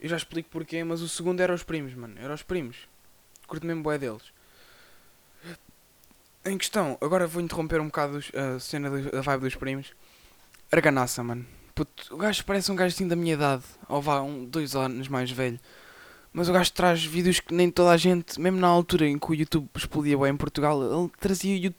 Eu 0.00 0.08
já 0.08 0.16
explico 0.16 0.48
porquê, 0.48 0.82
mas 0.82 1.00
o 1.00 1.08
segundo 1.08 1.40
era 1.40 1.52
os 1.52 1.62
primos, 1.62 1.94
mano. 1.94 2.14
Era 2.18 2.34
os 2.34 2.42
primos. 2.42 2.88
Curto 3.46 3.66
mesmo 3.66 3.82
boé 3.82 3.98
deles. 3.98 4.32
Em 6.44 6.58
questão, 6.58 6.98
agora 7.00 7.26
vou 7.26 7.40
interromper 7.40 7.80
um 7.80 7.86
bocado 7.86 8.18
a 8.34 8.58
cena 8.58 8.90
da 8.90 9.20
vibe 9.20 9.42
dos 9.42 9.54
primos. 9.54 9.92
Arganaça, 10.72 11.22
mano. 11.22 11.46
Puto, 11.74 12.14
o 12.14 12.16
gajo 12.16 12.44
parece 12.44 12.72
um 12.72 12.76
gajo 12.76 12.94
assim 12.94 13.06
da 13.06 13.14
minha 13.14 13.34
idade, 13.34 13.62
ou 13.88 14.02
vá, 14.02 14.20
um, 14.22 14.44
dois 14.44 14.74
anos 14.74 15.08
mais 15.08 15.30
velho. 15.30 15.60
Mas 16.32 16.48
o 16.48 16.52
gajo 16.52 16.72
traz 16.72 17.04
vídeos 17.04 17.40
que 17.40 17.52
nem 17.52 17.70
toda 17.70 17.90
a 17.90 17.96
gente, 17.96 18.40
mesmo 18.40 18.58
na 18.58 18.66
altura 18.66 19.06
em 19.06 19.18
que 19.18 19.30
o 19.30 19.34
YouTube 19.34 19.68
explodia 19.76 20.16
bem 20.16 20.30
em 20.30 20.36
Portugal, 20.36 20.82
ele 20.82 21.10
trazia 21.20 21.74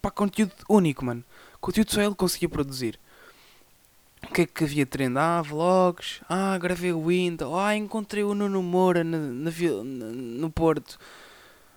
para 0.00 0.10
conteúdo 0.12 0.52
único, 0.68 1.04
mano. 1.04 1.24
Conteúdo 1.60 1.92
só 1.92 2.00
ele 2.00 2.14
conseguia 2.14 2.48
produzir. 2.48 2.98
O 4.22 4.32
que 4.32 4.42
é 4.42 4.46
que 4.46 4.64
havia 4.64 4.86
trend? 4.86 5.16
Ah, 5.18 5.42
vlogs. 5.42 6.20
Ah, 6.28 6.56
gravei 6.58 6.92
o 6.92 7.06
Windows. 7.06 7.52
Ah, 7.58 7.74
encontrei 7.74 8.22
o 8.22 8.34
Nuno 8.34 8.62
Moura 8.62 9.02
na, 9.02 9.18
no 9.18 10.50
Porto. 10.50 10.98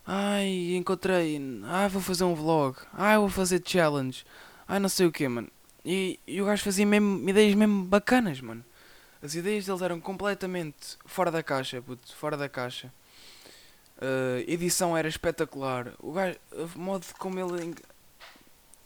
Ai, 0.06 0.75
encontrei. 0.75 1.42
Ah, 1.65 1.88
vou 1.88 2.01
fazer 2.01 2.25
um 2.25 2.36
vlog. 2.36 2.77
Ah, 2.94 3.18
vou 3.18 3.30
fazer 3.30 3.62
challenge. 3.65 4.25
Ah, 4.68 4.80
não 4.80 4.89
sei 4.89 5.08
o 5.08 5.12
que, 5.12 5.27
mano. 5.27 5.48
E, 5.86 6.20
e 6.27 6.42
o 6.42 6.46
gajo 6.46 6.63
fazia 6.63 6.86
mesmo 6.86 7.27
ideias 7.30 7.56
mesmo 7.56 7.84
bacanas, 7.86 8.39
mano. 8.42 8.63
As 9.24 9.36
ideias 9.36 9.65
deles 9.65 9.82
eram 9.82 10.01
completamente 10.01 10.98
fora 11.06 11.32
da 11.32 11.42
caixa, 11.42 11.82
puto, 11.82 12.13
fora 12.13 12.36
da 12.36 12.50
caixa. 12.50 12.92
Uh, 13.98 14.44
edição 14.46 14.98
era 14.98 15.08
espetacular. 15.08 15.94
O 16.01 16.12
gajo, 16.12 16.38
o 16.51 16.77
modo 16.77 17.06
como 17.18 17.39
ele 17.39 17.74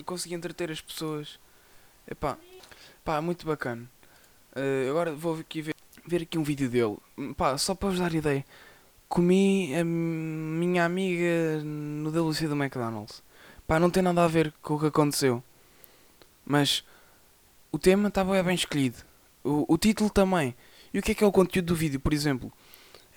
conseguia 0.05 0.37
entreter 0.37 0.69
as 0.69 0.79
pessoas. 0.79 1.39
Epá, 2.07 2.37
pá, 3.03 3.19
muito 3.19 3.47
bacana. 3.47 3.89
Uh, 4.55 4.91
agora 4.91 5.11
vou 5.15 5.39
aqui 5.39 5.63
ver, 5.63 5.75
ver 6.05 6.21
aqui 6.21 6.37
um 6.37 6.43
vídeo 6.43 6.69
dele. 6.69 6.97
Pá, 7.35 7.57
só 7.57 7.73
para 7.73 7.89
vos 7.89 7.97
dar 7.97 8.13
ideia. 8.13 8.45
Comi 9.09 9.73
a 9.75 9.83
minha 9.83 10.85
amiga 10.85 11.63
no 11.63 12.11
delícia 12.11 12.47
do 12.47 12.55
McDonald's. 12.55 13.23
Pá, 13.65 13.79
não 13.79 13.89
tem 13.89 14.03
nada 14.03 14.23
a 14.23 14.27
ver 14.27 14.53
com 14.61 14.75
o 14.75 14.79
que 14.79 14.85
aconteceu. 14.85 15.43
Mas 16.45 16.83
o 17.71 17.79
tema 17.79 18.09
estava 18.09 18.43
bem 18.43 18.53
escolhido. 18.53 19.06
O, 19.47 19.65
o 19.73 19.77
título 19.77 20.09
também. 20.09 20.55
E 20.93 20.99
o 20.99 21.01
que 21.01 21.11
é 21.11 21.15
que 21.15 21.23
é 21.23 21.27
o 21.27 21.31
conteúdo 21.31 21.67
do 21.67 21.75
vídeo, 21.75 21.99
por 21.99 22.13
exemplo? 22.13 22.51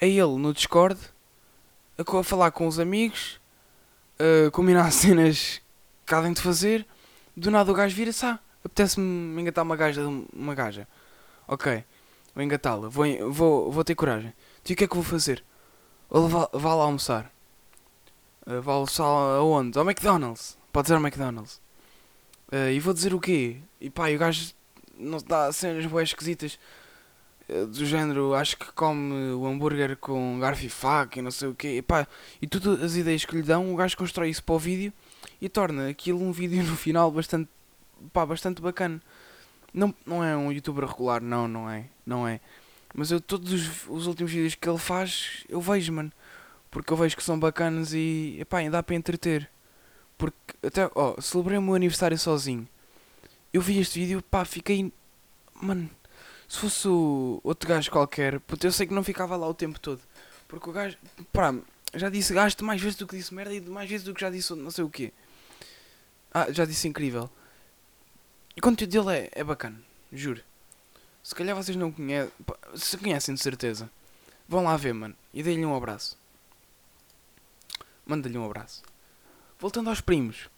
É 0.01 0.09
ele 0.09 0.37
no 0.37 0.53
Discord 0.53 0.99
a, 1.99 2.19
a 2.19 2.23
falar 2.23 2.51
com 2.53 2.67
os 2.67 2.79
amigos, 2.79 3.41
a 4.19 4.51
combinar 4.51 4.91
cenas 4.93 5.61
que 6.07 6.15
há 6.15 6.23
de 6.23 6.41
fazer. 6.41 6.87
Do 7.37 7.51
nada 7.51 7.71
o 7.71 7.75
gajo 7.75 7.95
vira-se, 7.95 8.25
ah, 8.27 8.39
apetece-me 8.65 9.41
engatar 9.41 9.65
uma 9.65 9.77
gaja, 9.77 10.03
uma 10.33 10.55
gaja. 10.55 10.87
Ok, 11.49 11.85
vou 12.35 12.45
engatá-la, 12.45 12.89
vou, 12.89 13.33
vou, 13.33 13.73
vou 13.73 13.85
ter 13.85 13.95
coragem. 13.95 14.33
E 14.69 14.73
o 14.73 14.77
que 14.77 14.85
é 14.85 14.87
que 14.87 14.95
vou 14.95 15.03
fazer? 15.03 15.43
Vou 16.09 16.29
vá, 16.29 16.49
lá 16.53 16.85
almoçar. 16.85 17.31
Uh, 18.47 18.63
vá 18.63 18.73
almoçar 18.75 19.05
aonde? 19.05 19.77
Ao 19.77 19.85
McDonald's. 19.85 20.57
Pode 20.73 20.87
ser 20.87 20.95
ao 20.95 21.01
McDonald's. 21.01 21.61
Uh, 22.53 22.71
e 22.73 22.79
vou 22.79 22.95
dizer 22.95 23.15
o 23.15 23.21
quê? 23.21 23.57
E 23.81 23.91
pá, 23.91 24.11
o 24.11 24.19
gajo 24.19 24.55
não 25.01 25.19
dá 25.19 25.51
cenas 25.53 25.87
boas 25.87 26.11
esquisitas 26.11 26.59
eh, 27.49 27.65
do 27.67 27.85
género, 27.85 28.35
acho 28.35 28.57
que 28.57 28.71
come 28.73 29.33
o 29.33 29.47
hambúrguer 29.47 29.97
com 29.97 30.39
garfo 30.39 30.65
e 30.65 30.69
faca 30.69 31.19
e 31.19 31.23
não 31.23 31.31
sei 31.31 31.49
o 31.49 31.55
quê. 31.55 31.79
E, 31.79 31.83
pá, 31.83 32.07
e 32.41 32.47
todas 32.47 32.83
as 32.83 32.97
ideias 32.97 33.25
que 33.25 33.35
lhe 33.35 33.43
dão, 33.43 33.73
o 33.73 33.77
gajo 33.77 33.97
constrói 33.97 34.31
isso 34.31 34.43
para 34.45 34.55
o 34.55 34.59
vídeo 34.59 34.93
e 35.41 35.49
torna 35.49 35.89
aquilo 35.89 36.23
um 36.23 36.33
vídeo 36.33 36.63
no 36.65 36.77
final 36.77 37.11
bastante, 37.11 37.49
pá, 38.13 38.25
bastante 38.25 38.63
bacana. 38.63 39.01
Não, 39.73 39.95
não 40.05 40.23
é 40.25 40.37
um 40.37 40.53
youtuber 40.53 40.85
regular, 40.85 41.23
não, 41.23 41.49
não 41.49 41.71
é, 41.71 41.87
não 42.07 42.27
é. 42.27 42.41
Mas 42.95 43.11
eu 43.11 43.21
todos 43.21 43.53
os, 43.53 43.89
os 43.89 44.07
últimos 44.07 44.33
vídeos 44.33 44.55
que 44.55 44.69
ele 44.69 44.79
faz, 44.79 45.45
eu 45.49 45.61
vejo, 45.61 45.93
mano. 45.93 46.13
Porque 46.71 46.93
eu 46.93 46.97
vejo 46.97 47.17
que 47.17 47.23
são 47.23 47.39
bacanas 47.39 47.93
e, 47.93 48.37
epá, 48.41 48.59
dá 48.69 48.83
para 48.83 48.95
entreter. 48.97 49.49
Porque 50.19 50.37
até, 50.65 50.91
ó, 50.95 51.21
celebrei 51.21 51.59
o 51.59 51.63
meu 51.63 51.75
aniversário 51.75 52.19
sozinho 52.19 52.69
eu 53.53 53.61
vi 53.61 53.79
este 53.79 54.01
vídeo, 54.01 54.23
pá, 54.23 54.45
fiquei. 54.45 54.93
Mano, 55.55 55.91
se 56.49 56.59
fosse 56.59 56.89
outro 57.43 57.69
gajo 57.69 57.91
qualquer, 57.91 58.41
puto, 58.41 58.67
eu 58.67 58.73
sei 58.73 58.87
que 58.87 58.95
não 58.95 59.05
ficava 59.05 59.37
lá 59.37 59.47
o 59.47 59.55
tempo 59.55 59.79
todo. 59.79 60.01
Porque 60.49 60.69
o 60.69 60.73
gajo, 60.73 60.97
pá, 61.33 61.55
já 61.95 62.09
disse 62.09 62.33
gasto 62.33 62.65
mais 62.65 62.81
vezes 62.81 62.97
do 62.97 63.07
que 63.07 63.17
disse 63.17 63.35
merda 63.35 63.55
e 63.55 63.61
mais 63.61 63.89
vezes 63.89 64.05
do 64.05 64.15
que 64.15 64.21
já 64.21 64.31
disse 64.31 64.55
não 64.55 64.71
sei 64.71 64.85
o 64.85 64.91
quê. 64.91 65.13
Ah, 66.33 66.51
já 66.51 66.65
disse 66.65 66.89
incrível. 66.89 67.31
E 68.57 68.61
o 68.61 68.63
conteúdo 68.63 68.91
dele 68.91 69.19
é, 69.19 69.41
é 69.41 69.45
bacana, 69.45 69.81
juro. 70.13 70.43
Se 71.23 71.35
calhar 71.35 71.55
vocês 71.55 71.77
não 71.77 71.93
conhecem, 71.93 72.33
se 72.75 72.97
conhecem 72.97 73.35
de 73.35 73.41
certeza. 73.41 73.91
Vão 74.49 74.65
lá 74.65 74.77
ver, 74.77 74.93
mano, 74.93 75.15
e 75.33 75.43
dê-lhe 75.43 75.65
um 75.65 75.77
abraço. 75.77 76.19
Manda-lhe 78.05 78.37
um 78.37 78.45
abraço. 78.45 78.83
Voltando 79.59 79.91
aos 79.91 80.01
primos. 80.01 80.49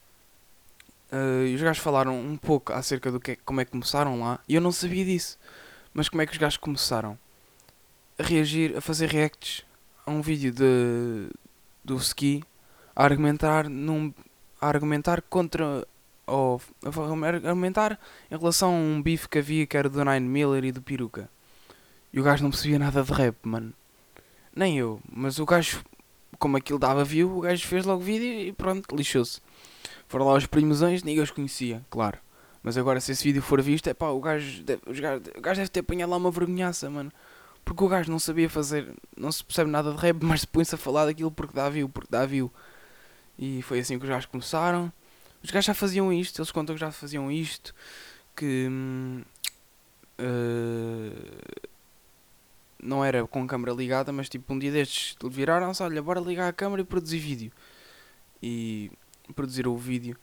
Uh, 1.12 1.54
os 1.54 1.61
gajos 1.61 1.83
falaram 1.83 2.19
um 2.19 2.38
pouco 2.38 2.73
acerca 2.73 3.12
do 3.12 3.21
que 3.21 3.37
como 3.37 3.61
é 3.61 3.66
que 3.66 3.71
começaram 3.71 4.19
lá 4.19 4.40
e 4.49 4.54
eu 4.54 4.62
não 4.62 4.73
sabia 4.73 5.04
disso. 5.04 5.38
Mas 5.92 6.09
como 6.09 6.23
é 6.23 6.26
que 6.26 6.33
os 6.33 6.38
gajos 6.38 6.57
começaram 6.57 7.19
a 8.19 8.23
reagir, 8.23 8.75
a 8.76 8.81
fazer 8.81 9.11
reacts 9.11 9.62
a 10.07 10.11
um 10.11 10.23
vídeo 10.23 10.50
de, 10.50 11.28
do 11.85 11.97
Ski 11.97 12.42
a 12.97 13.04
argumentar 13.04 13.69
num 13.69 14.12
a 14.61 14.69
argumentar 14.69 15.21
contra 15.23 15.87
ou 16.26 16.62
a 16.83 17.49
argumentar 17.49 17.99
em 18.31 18.38
relação 18.38 18.71
a 18.71 18.78
um 18.78 19.02
bife 19.02 19.28
que 19.28 19.38
havia 19.38 19.66
que 19.66 19.76
era 19.76 19.88
do 19.88 20.02
Nine 20.04 20.26
Miller 20.26 20.64
e 20.64 20.73
do 20.73 20.81
Peruca. 20.81 21.28
E 22.12 22.21
o 22.21 22.23
gajo 22.23 22.42
não 22.42 22.50
percebia 22.50 22.78
nada 22.78 23.02
de 23.02 23.12
rap, 23.12 23.37
mano. 23.42 23.73
Nem 24.54 24.78
eu, 24.78 25.00
mas 25.11 25.38
o 25.38 25.47
gajo, 25.47 25.83
como 26.38 26.57
aquilo 26.57 26.78
dava 26.78 27.04
view, 27.04 27.38
o 27.38 27.40
gajo 27.40 27.66
fez 27.66 27.85
logo 27.85 28.02
vídeo 28.02 28.49
e 28.49 28.52
pronto, 28.52 28.95
lixou-se. 28.95 29.40
Foram 30.09 30.27
lá 30.27 30.35
os 30.35 30.47
primosões, 30.47 31.03
ninguém 31.03 31.23
os 31.23 31.31
conhecia, 31.31 31.85
claro. 31.91 32.19
Mas 32.62 32.77
agora, 32.79 33.01
se 33.01 33.12
esse 33.12 33.25
vídeo 33.25 33.43
for 33.43 33.61
visto, 33.61 33.89
é 33.89 33.95
pá, 33.95 34.09
o 34.11 34.21
gajo, 34.21 34.62
deve, 34.62 34.83
gajo, 35.01 35.23
o 35.37 35.41
gajo 35.41 35.61
deve 35.61 35.71
ter 35.71 35.81
apanhado 35.81 36.11
lá 36.11 36.17
uma 36.17 36.31
vergonhaça, 36.31 36.89
mano. 36.89 37.11
Porque 37.65 37.83
o 37.83 37.89
gajo 37.89 38.11
não 38.11 38.19
sabia 38.19 38.49
fazer, 38.49 38.93
não 39.17 39.31
se 39.33 39.45
percebe 39.45 39.71
nada 39.71 39.93
de 39.93 39.97
rap, 39.97 40.19
mas 40.25 40.45
põe-se 40.45 40.75
a 40.75 40.79
falar 40.79 41.07
daquilo 41.07 41.31
porque 41.31 41.55
dá 41.55 41.69
view, 41.69 41.89
porque 41.89 42.09
dá 42.11 42.25
view. 42.25 42.53
E 43.39 43.62
foi 43.62 43.81
assim 43.81 43.99
que 43.99 44.05
os 44.05 44.11
gajos 44.11 44.27
começaram. 44.27 44.93
Os 45.43 45.51
gajos 45.51 45.67
já 45.67 45.75
faziam 45.75 46.12
isto, 46.12 46.41
eles 46.41 46.53
contam 46.53 46.75
que 46.75 46.81
já 46.81 46.93
faziam 46.93 47.31
isto. 47.31 47.75
Que. 48.37 48.69
Uh, 50.21 51.73
não 52.83 53.05
era 53.05 53.27
com 53.27 53.43
a 53.45 53.47
câmera 53.47 53.73
ligada, 53.73 54.12
mas 54.12 54.29
tipo 54.29 54.53
um 54.53 54.59
dia 54.59 54.71
destes 54.73 55.17
viraram-se: 55.31 55.83
olha, 55.83 56.03
bora 56.03 56.21
ligar 56.21 56.49
a 56.49 56.53
câmera 56.53 56.83
e 56.83 56.85
produzir 56.85 57.19
vídeo. 57.19 57.53
E 58.43 58.91
produzir 59.33 59.67
o 59.67 59.77
vídeo. 59.77 60.17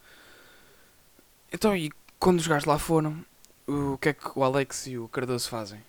Então, 1.51 1.75
e 1.75 1.91
quando 2.19 2.39
os 2.39 2.47
gajos 2.47 2.65
lá 2.65 2.77
foram, 2.77 3.23
o 3.67 3.97
que 3.97 4.09
é 4.09 4.13
que 4.13 4.27
o 4.35 4.43
Alex 4.43 4.87
e 4.87 4.97
o 4.97 5.07
Cardoso 5.07 5.49
fazem? 5.49 5.83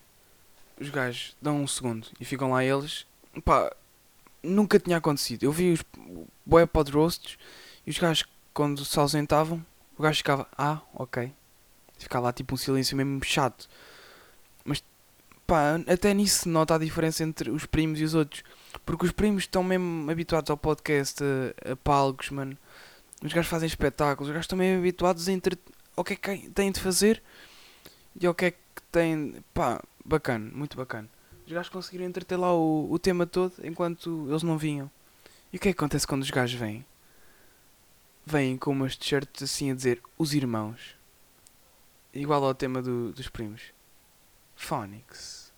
Os 0.81 0.89
gajos 0.89 1.37
dão 1.41 1.62
um 1.62 1.67
segundo 1.67 2.07
e 2.19 2.25
ficam 2.25 2.50
lá 2.50 2.65
eles. 2.65 3.07
Pá, 3.45 3.75
nunca 4.43 4.79
tinha 4.79 4.97
acontecido. 4.97 5.45
Eu 5.45 5.53
vi 5.53 5.73
os 5.73 5.83
boé 6.45 6.67
pod 6.67 6.91
roasts 6.91 7.39
e 7.87 7.91
os 7.91 7.99
gajos, 7.99 8.27
quando 8.53 8.85
se 8.85 8.99
ausentavam, 8.99 9.65
o 9.97 10.03
gajo 10.03 10.19
ficava, 10.19 10.49
ah, 10.57 10.81
ok. 10.95 11.33
Ficava 11.99 12.27
lá 12.27 12.33
tipo 12.33 12.55
um 12.55 12.57
silêncio 12.57 12.97
mesmo 12.97 13.23
chato. 13.23 13.69
Mas, 14.65 14.83
pá, 15.47 15.81
até 15.87 16.15
nisso 16.15 16.49
nota 16.49 16.75
a 16.75 16.79
diferença 16.79 17.23
entre 17.23 17.50
os 17.50 17.67
primos 17.67 18.00
e 18.00 18.05
os 18.05 18.15
outros. 18.15 18.43
Porque 18.87 19.05
os 19.05 19.12
primos 19.12 19.43
estão 19.43 19.62
mesmo 19.62 20.11
habituados 20.11 20.50
ao 20.50 20.57
podcast, 20.57 21.23
a, 21.23 21.73
a 21.73 21.77
palcos, 21.77 22.31
mano. 22.31 22.57
Os 23.23 23.33
gajos 23.33 23.50
fazem 23.50 23.67
espetáculos, 23.67 24.29
os 24.29 24.33
gajos 24.33 24.45
estão 24.45 24.59
meio 24.59 24.79
habituados 24.79 25.29
a 25.29 25.33
entre... 25.33 25.59
ao 25.97 26.03
que 26.03 26.15
é 26.15 26.17
que 26.17 26.50
têm 26.50 26.73
de 26.73 26.81
fazer 26.81 27.23
e 28.19 28.27
ao 28.27 28.35
que 28.35 28.47
é 28.47 28.50
que 28.50 28.83
têm. 28.91 29.45
pá, 29.53 29.83
bacana, 30.05 30.50
muito 30.53 30.77
bacana. 30.77 31.09
Os 31.47 31.53
gajos 31.53 31.69
conseguiram 31.69 32.07
entreter 32.07 32.37
lá 32.37 32.55
o, 32.55 32.91
o 32.91 32.99
tema 32.99 33.27
todo 33.27 33.55
enquanto 33.62 34.27
eles 34.29 34.43
não 34.43 34.57
vinham. 34.57 34.91
E 35.53 35.57
o 35.57 35.61
que 35.61 35.69
é 35.69 35.73
que 35.73 35.79
acontece 35.79 36.07
quando 36.07 36.23
os 36.23 36.31
gajos 36.31 36.59
vêm? 36.59 36.85
Vêm 38.25 38.57
com 38.57 38.71
umas 38.71 38.97
t-shirts 38.97 39.43
assim 39.43 39.71
a 39.71 39.75
dizer 39.75 40.00
os 40.17 40.33
irmãos. 40.33 40.97
Igual 42.15 42.45
ao 42.45 42.55
tema 42.55 42.81
do, 42.81 43.12
dos 43.12 43.29
primos. 43.29 43.62
Phonics. 44.57 45.53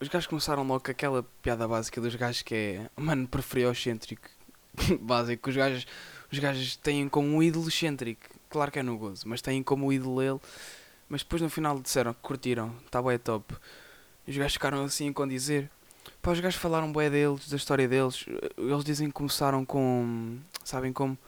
Os 0.00 0.08
gajos 0.08 0.26
começaram 0.26 0.64
logo 0.64 0.84
com 0.84 0.90
aquela 0.90 1.22
piada 1.40 1.66
básica 1.66 2.00
dos 2.00 2.14
gajos 2.14 2.42
que 2.42 2.54
é. 2.54 2.90
Mano, 2.96 3.28
excêntrico. 3.70 4.28
Básico. 5.00 5.48
Os 5.48 5.56
gajos 5.56 5.86
os 6.32 6.38
gajos 6.38 6.76
têm 6.76 7.08
como 7.10 7.28
um 7.28 7.42
ídolo 7.42 7.68
excêntrico. 7.68 8.22
Claro 8.48 8.72
que 8.72 8.78
é 8.78 8.82
no 8.82 8.96
gozo, 8.96 9.28
mas 9.28 9.42
têm 9.42 9.62
como 9.62 9.92
ídolo 9.92 10.22
ele. 10.22 10.40
Mas 11.08 11.22
depois 11.22 11.42
no 11.42 11.50
final 11.50 11.78
disseram 11.78 12.14
que 12.14 12.20
curtiram, 12.22 12.74
tá 12.90 13.02
bué 13.02 13.18
top. 13.18 13.54
Os 14.26 14.34
gajos 14.34 14.54
ficaram 14.54 14.82
assim 14.82 15.12
com 15.12 15.28
dizer. 15.28 15.70
Pá, 16.22 16.32
os 16.32 16.40
gajos 16.40 16.58
falaram 16.58 16.90
bué 16.90 17.10
deles, 17.10 17.50
da 17.50 17.56
história 17.56 17.86
deles. 17.86 18.24
Eles 18.56 18.84
dizem 18.84 19.08
que 19.08 19.12
começaram 19.12 19.62
com. 19.62 20.38
Sabem 20.64 20.90
como? 20.90 21.18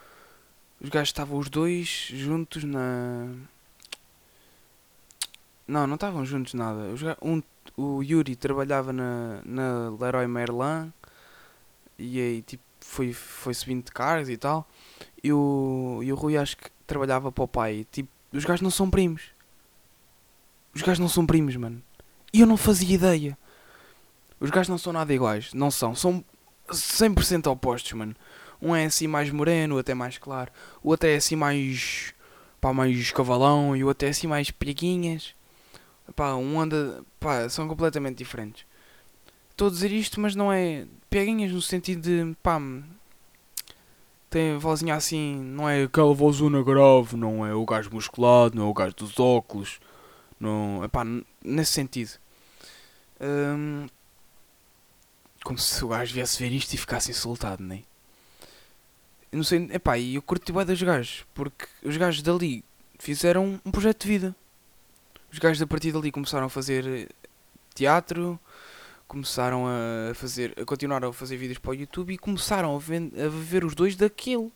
Os 0.81 0.89
gajos 0.89 1.11
estavam 1.11 1.39
os 1.39 1.51
dois 1.51 2.09
juntos 2.11 2.65
na. 2.65 3.29
Não, 5.69 5.87
não 5.87 5.97
estavam 5.97 6.25
juntos 6.25 6.55
nada. 6.55 6.81
Um, 7.21 7.43
o 7.77 8.03
Yuri 8.03 8.37
trabalhava 8.37 8.91
na, 8.93 9.41
na 9.45 9.91
Leroy 10.01 10.27
Merlin 10.27 10.93
e 11.99 12.21
aí 12.21 12.43
tipo 12.43 12.63
foi, 12.81 13.13
foi 13.13 13.55
subindo 13.55 13.85
de 13.85 13.93
cargos 13.93 14.29
e 14.29 14.37
tal. 14.37 14.67
E 15.23 15.33
o, 15.33 16.01
e 16.03 16.13
o 16.13 16.17
Rui 16.17 16.37
acho 16.37 16.57
que 16.57 16.71
trabalhava 16.87 17.33
para 17.33 17.45
o 17.45 17.49
pai. 17.49 17.87
Tipo, 17.91 18.09
os 18.33 18.45
gajos 18.45 18.63
não 18.63 18.71
são 18.71 18.91
primos. 18.91 19.23
Os 20.75 20.83
gajos 20.83 20.99
não 20.99 21.09
são 21.09 21.25
primos, 21.25 21.55
mano. 21.57 21.83
E 22.33 22.41
eu 22.41 22.47
não 22.47 22.57
fazia 22.57 22.95
ideia. 22.95 23.39
Os 24.41 24.51
gajos 24.51 24.69
não 24.69 24.79
são 24.79 24.93
nada 24.93 25.15
iguais. 25.15 25.55
Não 25.55 25.71
são. 25.71 25.95
São 25.95 26.25
100% 26.69 27.51
opostos, 27.51 27.93
mano. 27.93 28.15
Um 28.61 28.75
é 28.75 28.85
assim 28.87 29.07
mais 29.07 29.31
moreno, 29.31 29.75
o 29.75 29.77
outro 29.77 29.93
é 29.93 29.95
mais 29.95 30.19
claro. 30.19 30.51
O 30.83 30.91
outro 30.91 31.09
é 31.09 31.17
assim 31.17 31.37
mais. 31.37 32.13
pá, 32.61 32.73
mais 32.73 33.11
cavalão. 33.13 33.77
E 33.77 33.85
o 33.85 33.87
outro 33.87 34.07
é 34.07 34.11
assim 34.11 34.27
mais 34.27 34.51
preguinhas. 34.51 35.35
Pá, 36.17 36.35
um 36.35 36.61
anda. 36.61 37.05
pá, 37.21 37.49
são 37.49 37.69
completamente 37.69 38.19
diferentes. 38.19 38.65
Estou 39.51 39.69
a 39.69 39.71
dizer 39.71 39.93
isto, 39.93 40.21
mas 40.21 40.35
não 40.35 40.53
é. 40.53 40.87
peguinhas 41.09 41.53
no 41.53 41.63
sentido 41.63 42.03
de. 42.03 42.37
pá. 42.43 42.61
Tem 44.35 44.59
vozinha 44.59 44.97
assim. 44.97 45.37
não 45.37 45.69
é 45.69 45.85
aquela 45.85 46.13
vozona 46.13 46.61
grave, 46.61 47.17
não 47.17 47.47
é 47.47 47.55
o 47.55 47.65
gajo 47.65 47.89
musculado, 47.93 48.57
não 48.57 48.67
é 48.67 48.69
o 48.69 48.75
gajo 48.75 48.93
dos 48.97 49.21
óculos. 49.21 49.79
Não. 50.41 50.83
é 50.83 50.89
pá, 50.89 51.05
nesse 51.45 51.71
sentido. 51.71 52.11
Hum, 53.21 53.87
como 55.45 55.57
se 55.57 55.85
o 55.85 55.89
gajo 55.89 56.13
viesse 56.13 56.43
ver 56.43 56.53
isto 56.53 56.73
e 56.73 56.77
ficasse 56.77 57.13
insultado, 57.13 57.63
nem. 57.63 57.79
Né? 57.79 57.85
Não 59.31 59.45
sei, 59.45 59.69
epá, 59.73 59.97
e 59.99 60.17
eu 60.17 60.23
curti 60.23 60.53
bem 60.53 60.65
dos 60.65 60.83
gajos, 60.83 61.25
porque 61.33 61.67
os 61.85 61.97
gajos 61.97 62.23
dali 62.23 62.65
fizeram 62.99 63.61
um 63.65 63.71
projeto 63.71 64.03
de 64.03 64.09
vida. 64.09 64.37
Os 65.33 65.39
gajos 65.39 65.63
a 65.63 65.67
partir 65.67 65.93
dali 65.93 66.11
começaram 66.11 66.47
a 66.47 66.51
fazer 66.51 66.87
eh, 66.87 67.09
teatro, 67.73 68.39
começaram 69.07 69.67
a 69.67 70.15
fazer, 70.15 70.55
a 70.61 70.65
continuar 70.65 71.05
a 71.05 71.13
fazer 71.13 71.37
vídeos 71.37 71.59
para 71.59 71.71
o 71.71 71.75
YouTube 71.75 72.13
e 72.13 72.19
começaram 72.19 72.75
a, 72.75 72.77
a 72.77 73.29
ver 73.29 73.65
os 73.65 73.75
dois 73.75 73.97
daquilo. 73.97 74.51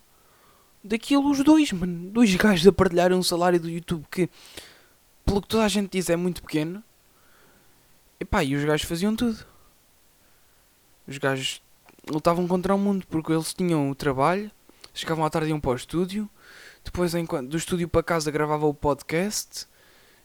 Daquilo 0.83 1.31
os 1.31 1.43
dois, 1.43 1.73
mano. 1.73 2.11
Dois 2.11 2.35
gajos 2.35 2.67
a 2.67 2.73
partilharem 2.73 3.17
um 3.17 3.23
salário 3.23 3.61
do 3.61 3.69
YouTube 3.69 4.05
que, 4.11 4.28
pelo 5.25 5.43
que 5.43 5.49
toda 5.49 5.64
a 5.64 5.69
gente 5.69 5.90
diz, 5.93 6.09
é 6.09 6.17
muito 6.17 6.43
pequeno. 6.43 6.83
Epá, 8.21 8.43
e 8.43 8.55
os 8.55 8.64
gajos 8.64 8.87
faziam 8.87 9.14
tudo. 9.14 9.45
Os 11.07 11.19
gajos 11.19 11.62
lutavam 12.09 12.47
contra 12.49 12.75
o 12.75 12.78
mundo 12.78 13.07
porque 13.09 13.33
eles 13.33 13.55
tinham 13.55 13.90
o 13.90 13.95
trabalho, 13.95 14.50
chegavam 14.93 15.25
à 15.25 15.31
tarde 15.31 15.50
iam 15.50 15.61
para 15.61 15.71
o 15.71 15.76
estúdio, 15.76 16.28
depois 16.85 17.12
do 17.12 17.57
estúdio 17.57 17.88
para 17.88 18.02
casa 18.02 18.31
gravavam 18.31 18.71
o 18.71 18.75
podcast 18.75 19.67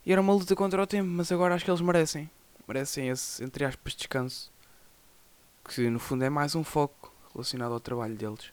e 0.04 0.12
era 0.12 0.20
uma 0.20 0.32
luta 0.32 0.54
contra 0.56 0.82
o 0.82 0.86
tempo, 0.86 1.08
mas 1.08 1.30
agora 1.30 1.54
acho 1.54 1.64
que 1.64 1.70
eles 1.70 1.80
merecem 1.80 2.30
merecem 2.66 3.08
esse, 3.08 3.42
entre 3.42 3.64
aspas, 3.64 3.94
descanso. 3.94 4.52
Que 5.64 5.88
no 5.88 5.98
fundo 5.98 6.24
é 6.24 6.30
mais 6.30 6.54
um 6.54 6.62
foco 6.62 7.12
relacionado 7.32 7.72
ao 7.72 7.80
trabalho 7.80 8.14
deles. 8.14 8.52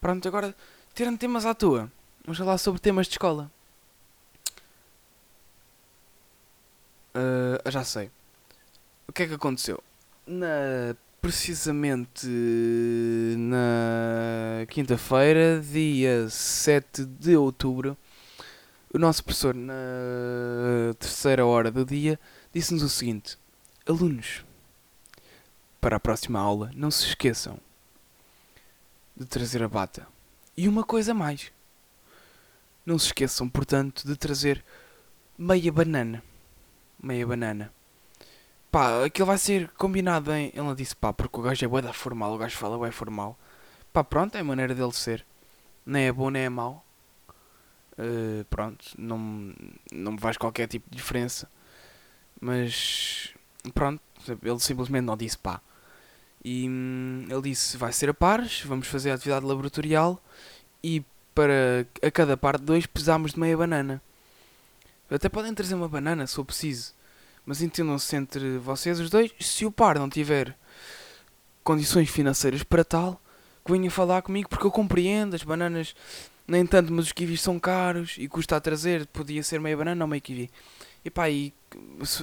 Pronto, 0.00 0.26
agora, 0.26 0.54
tirando 0.94 1.18
temas 1.18 1.44
à 1.44 1.54
toa, 1.54 1.90
vamos 2.24 2.38
falar 2.38 2.58
sobre 2.58 2.80
temas 2.80 3.06
de 3.06 3.12
escola. 3.12 3.50
Uh, 7.14 7.70
já 7.70 7.84
sei. 7.84 8.10
O 9.06 9.12
que 9.12 9.24
é 9.24 9.26
que 9.26 9.34
aconteceu? 9.34 9.82
Na, 10.26 10.94
precisamente 11.20 12.28
na 13.36 14.66
quinta-feira, 14.68 15.60
dia 15.60 16.28
7 16.28 17.04
de 17.04 17.36
outubro, 17.36 17.96
o 18.92 18.98
nosso 18.98 19.24
professor, 19.24 19.54
na 19.54 19.74
terceira 20.98 21.44
hora 21.44 21.70
do 21.70 21.84
dia, 21.84 22.18
disse-nos 22.58 22.82
o 22.82 22.88
seguinte: 22.88 23.38
Alunos, 23.86 24.44
para 25.80 25.96
a 25.96 26.00
próxima 26.00 26.40
aula, 26.40 26.72
não 26.74 26.90
se 26.90 27.06
esqueçam 27.06 27.58
de 29.16 29.24
trazer 29.24 29.62
a 29.62 29.68
bata. 29.68 30.08
E 30.56 30.68
uma 30.68 30.82
coisa 30.82 31.14
mais: 31.14 31.52
não 32.84 32.98
se 32.98 33.06
esqueçam, 33.06 33.48
portanto, 33.48 34.04
de 34.04 34.16
trazer 34.16 34.64
meia 35.38 35.70
banana. 35.70 36.22
Meia 37.00 37.24
banana. 37.24 37.72
Pá, 38.72 39.04
aquilo 39.04 39.26
vai 39.26 39.38
ser 39.38 39.68
combinado 39.78 40.32
em. 40.32 40.52
Ele 40.52 40.74
disse, 40.74 40.96
pá, 40.96 41.12
porque 41.12 41.38
o 41.38 41.42
gajo 41.42 41.64
é 41.64 41.68
bué 41.68 41.80
da 41.80 41.92
formal, 41.92 42.34
o 42.34 42.38
gajo 42.38 42.56
fala 42.56 42.76
bué 42.76 42.90
formal. 42.90 43.38
Pá, 43.92 44.02
pronto, 44.02 44.34
é 44.36 44.40
a 44.40 44.44
maneira 44.44 44.74
dele 44.74 44.92
ser. 44.92 45.24
Nem 45.86 46.06
é 46.06 46.12
bom 46.12 46.28
nem 46.28 46.42
é 46.42 46.48
mau. 46.48 46.84
Uh, 47.92 48.44
pronto, 48.50 48.84
não, 48.98 49.54
não 49.92 50.12
me 50.12 50.18
faz 50.18 50.36
qualquer 50.36 50.66
tipo 50.66 50.90
de 50.90 50.96
diferença. 50.96 51.48
Mas 52.40 53.34
pronto, 53.74 54.00
ele 54.42 54.60
simplesmente 54.60 55.04
não 55.04 55.16
disse 55.16 55.38
pá. 55.38 55.60
E 56.44 56.68
hum, 56.68 57.26
ele 57.28 57.42
disse 57.42 57.76
vai 57.76 57.92
ser 57.92 58.10
a 58.10 58.14
pares, 58.14 58.62
vamos 58.62 58.86
fazer 58.86 59.10
a 59.10 59.14
atividade 59.14 59.44
laboratorial 59.44 60.22
e 60.82 61.04
para 61.34 61.86
a 62.02 62.10
cada 62.10 62.36
parte 62.36 62.60
de 62.60 62.66
dois 62.66 62.86
precisamos 62.86 63.32
de 63.32 63.40
meia 63.40 63.56
banana. 63.56 64.02
Até 65.10 65.28
podem 65.28 65.54
trazer 65.54 65.74
uma 65.74 65.88
banana 65.88 66.26
se 66.26 66.34
for 66.34 66.44
preciso. 66.44 66.92
Mas 67.46 67.62
entendam-se 67.62 68.14
entre 68.14 68.58
vocês 68.58 69.00
os 69.00 69.08
dois, 69.08 69.32
se 69.40 69.64
o 69.64 69.72
par 69.72 69.98
não 69.98 70.08
tiver 70.08 70.54
condições 71.64 72.10
financeiras 72.10 72.62
para 72.62 72.84
tal, 72.84 73.20
que 73.64 73.72
venha 73.72 73.90
falar 73.90 74.20
comigo 74.22 74.48
porque 74.48 74.66
eu 74.66 74.70
compreendo, 74.70 75.34
as 75.34 75.42
bananas 75.42 75.94
nem 76.46 76.66
tanto, 76.66 76.92
mas 76.92 77.06
os 77.06 77.12
kiwis 77.12 77.40
são 77.40 77.58
caros 77.58 78.16
e 78.18 78.26
custa 78.26 78.56
a 78.56 78.60
trazer, 78.60 79.06
podia 79.06 79.42
ser 79.42 79.60
meia 79.60 79.76
banana 79.76 80.04
ou 80.04 80.08
meio 80.08 80.20
kiwi. 80.20 80.50
E 81.08 81.10
pá, 81.10 81.30
e 81.30 81.54
se, 82.04 82.22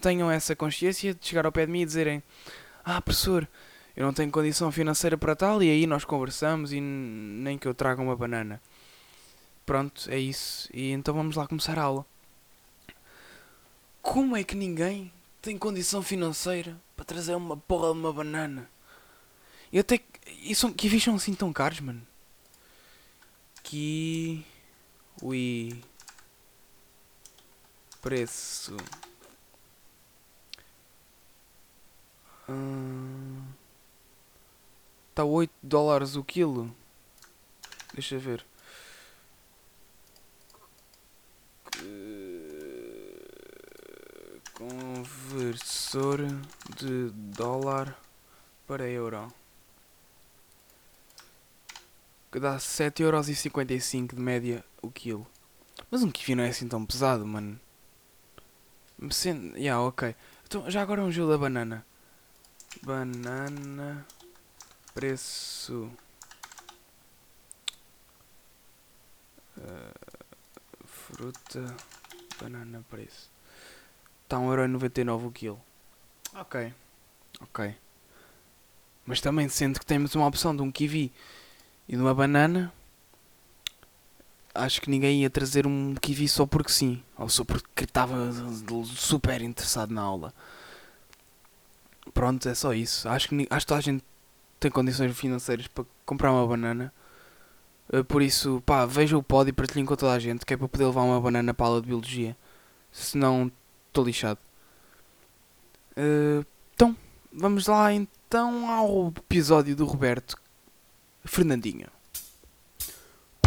tenham 0.00 0.30
essa 0.30 0.56
consciência 0.56 1.12
de 1.12 1.26
chegar 1.26 1.44
ao 1.44 1.52
pé 1.52 1.66
de 1.66 1.72
mim 1.72 1.82
e 1.82 1.84
dizerem: 1.84 2.22
Ah, 2.82 2.98
professor, 2.98 3.46
eu 3.94 4.06
não 4.06 4.14
tenho 4.14 4.30
condição 4.30 4.72
financeira 4.72 5.18
para 5.18 5.36
tal, 5.36 5.62
e 5.62 5.68
aí 5.68 5.86
nós 5.86 6.02
conversamos 6.02 6.72
e 6.72 6.80
nem 6.80 7.58
que 7.58 7.68
eu 7.68 7.74
traga 7.74 8.00
uma 8.00 8.16
banana. 8.16 8.58
Pronto, 9.66 10.10
é 10.10 10.18
isso. 10.18 10.66
E 10.72 10.92
então 10.92 11.14
vamos 11.14 11.36
lá 11.36 11.46
começar 11.46 11.78
a 11.78 11.82
aula. 11.82 12.06
Como 14.00 14.34
é 14.34 14.42
que 14.42 14.56
ninguém 14.56 15.12
tem 15.42 15.58
condição 15.58 16.02
financeira 16.02 16.74
para 16.96 17.04
trazer 17.04 17.34
uma 17.34 17.54
porra 17.54 17.92
de 17.92 17.98
uma 17.98 18.14
banana? 18.14 18.66
E 19.70 19.78
até 19.78 19.98
que. 19.98 20.06
E 20.42 20.54
são, 20.54 20.72
que 20.72 21.00
são 21.00 21.16
assim 21.16 21.34
tão 21.34 21.52
caros, 21.52 21.80
mano? 21.80 22.00
Que. 23.62 24.42
Ui 25.20 25.78
preço. 28.04 28.76
Hum, 32.46 33.42
tá 35.14 35.24
8 35.24 35.50
dólares 35.62 36.14
o 36.14 36.22
quilo. 36.22 36.70
Deixa 37.94 38.18
ver. 38.18 38.44
Conversor 44.52 46.26
de 46.76 47.08
dólar 47.10 47.98
para 48.66 48.86
euro. 48.86 49.32
Que 52.30 52.38
dá 52.38 52.58
7,55€ 52.58 54.14
de 54.14 54.20
média 54.20 54.62
o 54.82 54.90
quilo. 54.90 55.26
Mas 55.90 56.02
um 56.02 56.10
kiwi 56.10 56.34
não 56.34 56.44
é 56.44 56.50
assim 56.50 56.68
tão 56.68 56.84
pesado, 56.84 57.24
mano. 57.26 57.63
Sim, 59.10 59.52
yeah, 59.56 59.80
ok. 59.80 60.14
Então, 60.46 60.70
já 60.70 60.82
agora 60.82 61.02
um 61.02 61.10
gelo 61.10 61.30
da 61.30 61.38
banana. 61.38 61.84
Banana. 62.82 64.06
Preço. 64.94 65.90
Uh, 69.58 70.86
fruta. 70.86 71.76
Banana 72.40 72.84
preço. 72.88 73.30
Está 74.22 74.38
1,99€ 74.38 75.26
o 75.26 75.30
quilo. 75.30 75.60
Ok. 76.34 76.72
Ok. 77.40 77.76
Mas 79.04 79.20
também 79.20 79.48
sendo 79.48 79.78
que 79.78 79.86
temos 79.86 80.14
uma 80.14 80.26
opção 80.26 80.54
de 80.56 80.62
um 80.62 80.72
kiwi 80.72 81.12
e 81.88 81.96
de 81.96 82.00
uma 82.00 82.14
banana 82.14 82.72
acho 84.54 84.80
que 84.80 84.90
ninguém 84.90 85.22
ia 85.22 85.30
trazer 85.30 85.66
um 85.66 85.94
kiwi 85.94 86.28
só 86.28 86.46
porque 86.46 86.72
sim, 86.72 87.02
ou 87.18 87.28
só 87.28 87.44
porque 87.44 87.84
estava 87.84 88.32
super 88.84 89.42
interessado 89.42 89.92
na 89.92 90.02
aula. 90.02 90.32
Pronto, 92.12 92.48
é 92.48 92.54
só 92.54 92.72
isso. 92.72 93.08
Acho 93.08 93.28
que, 93.28 93.46
acho 93.50 93.66
que 93.66 93.68
toda 93.68 93.78
a 93.78 93.82
gente 93.82 94.04
tem 94.60 94.70
condições 94.70 95.16
financeiras 95.18 95.66
para 95.66 95.84
comprar 96.06 96.32
uma 96.32 96.46
banana. 96.46 96.92
Eh, 97.92 98.02
por 98.02 98.22
isso, 98.22 98.62
pá, 98.64 98.86
veja 98.86 99.18
o 99.18 99.22
pódio 99.22 99.50
e 99.50 99.52
partilhem 99.52 99.84
com 99.84 99.96
toda 99.96 100.12
a 100.12 100.18
gente, 100.18 100.46
que 100.46 100.54
é 100.54 100.56
para 100.56 100.68
poder 100.68 100.86
levar 100.86 101.02
uma 101.02 101.20
banana 101.20 101.52
para 101.52 101.66
a 101.66 101.68
aula 101.68 101.80
de 101.80 101.88
biologia. 101.88 102.36
Senão, 102.92 103.50
estou 103.88 104.04
lixado. 104.04 104.38
Uh, 105.96 106.44
então, 106.74 106.96
vamos 107.32 107.66
lá 107.66 107.92
então 107.92 108.70
ao 108.70 109.08
episódio 109.08 109.76
do 109.76 109.84
Roberto 109.84 110.36
Fernandinho. 111.24 111.88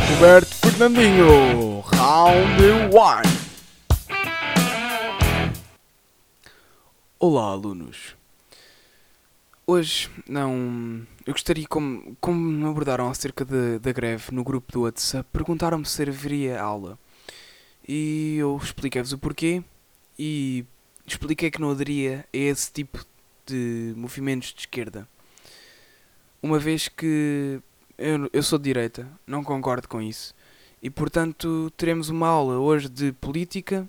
Roberto 0.09 0.55
Fernandinho, 0.55 1.81
round 1.81 2.63
1. 2.63 2.97
Olá, 7.19 7.51
alunos. 7.51 8.15
Hoje, 9.65 10.09
não. 10.27 11.05
Eu 11.25 11.33
gostaria, 11.33 11.67
como, 11.67 12.15
como 12.21 12.39
me 12.39 12.65
abordaram 12.65 13.09
acerca 13.09 13.43
de, 13.43 13.79
da 13.79 13.91
greve 13.91 14.33
no 14.33 14.45
grupo 14.45 14.71
do 14.71 14.83
WhatsApp, 14.83 15.27
perguntaram-me 15.31 15.85
se 15.85 16.01
haveria 16.03 16.61
aula. 16.61 16.97
E 17.85 18.37
eu 18.37 18.57
expliquei-vos 18.63 19.11
o 19.11 19.17
porquê. 19.17 19.61
E 20.17 20.65
expliquei 21.05 21.51
que 21.51 21.59
não 21.59 21.71
aderia 21.71 22.25
a 22.33 22.37
esse 22.37 22.71
tipo 22.71 23.05
de 23.45 23.93
movimentos 23.97 24.53
de 24.53 24.61
esquerda. 24.61 25.05
Uma 26.41 26.57
vez 26.57 26.87
que 26.87 27.61
eu, 27.97 28.29
eu 28.31 28.43
sou 28.43 28.59
de 28.59 28.65
direita, 28.65 29.07
não 29.25 29.43
concordo 29.43 29.87
com 29.87 30.01
isso. 30.01 30.35
E 30.81 30.89
portanto 30.89 31.71
teremos 31.75 32.09
uma 32.09 32.27
aula 32.27 32.59
hoje 32.59 32.87
de 32.87 33.11
política 33.13 33.87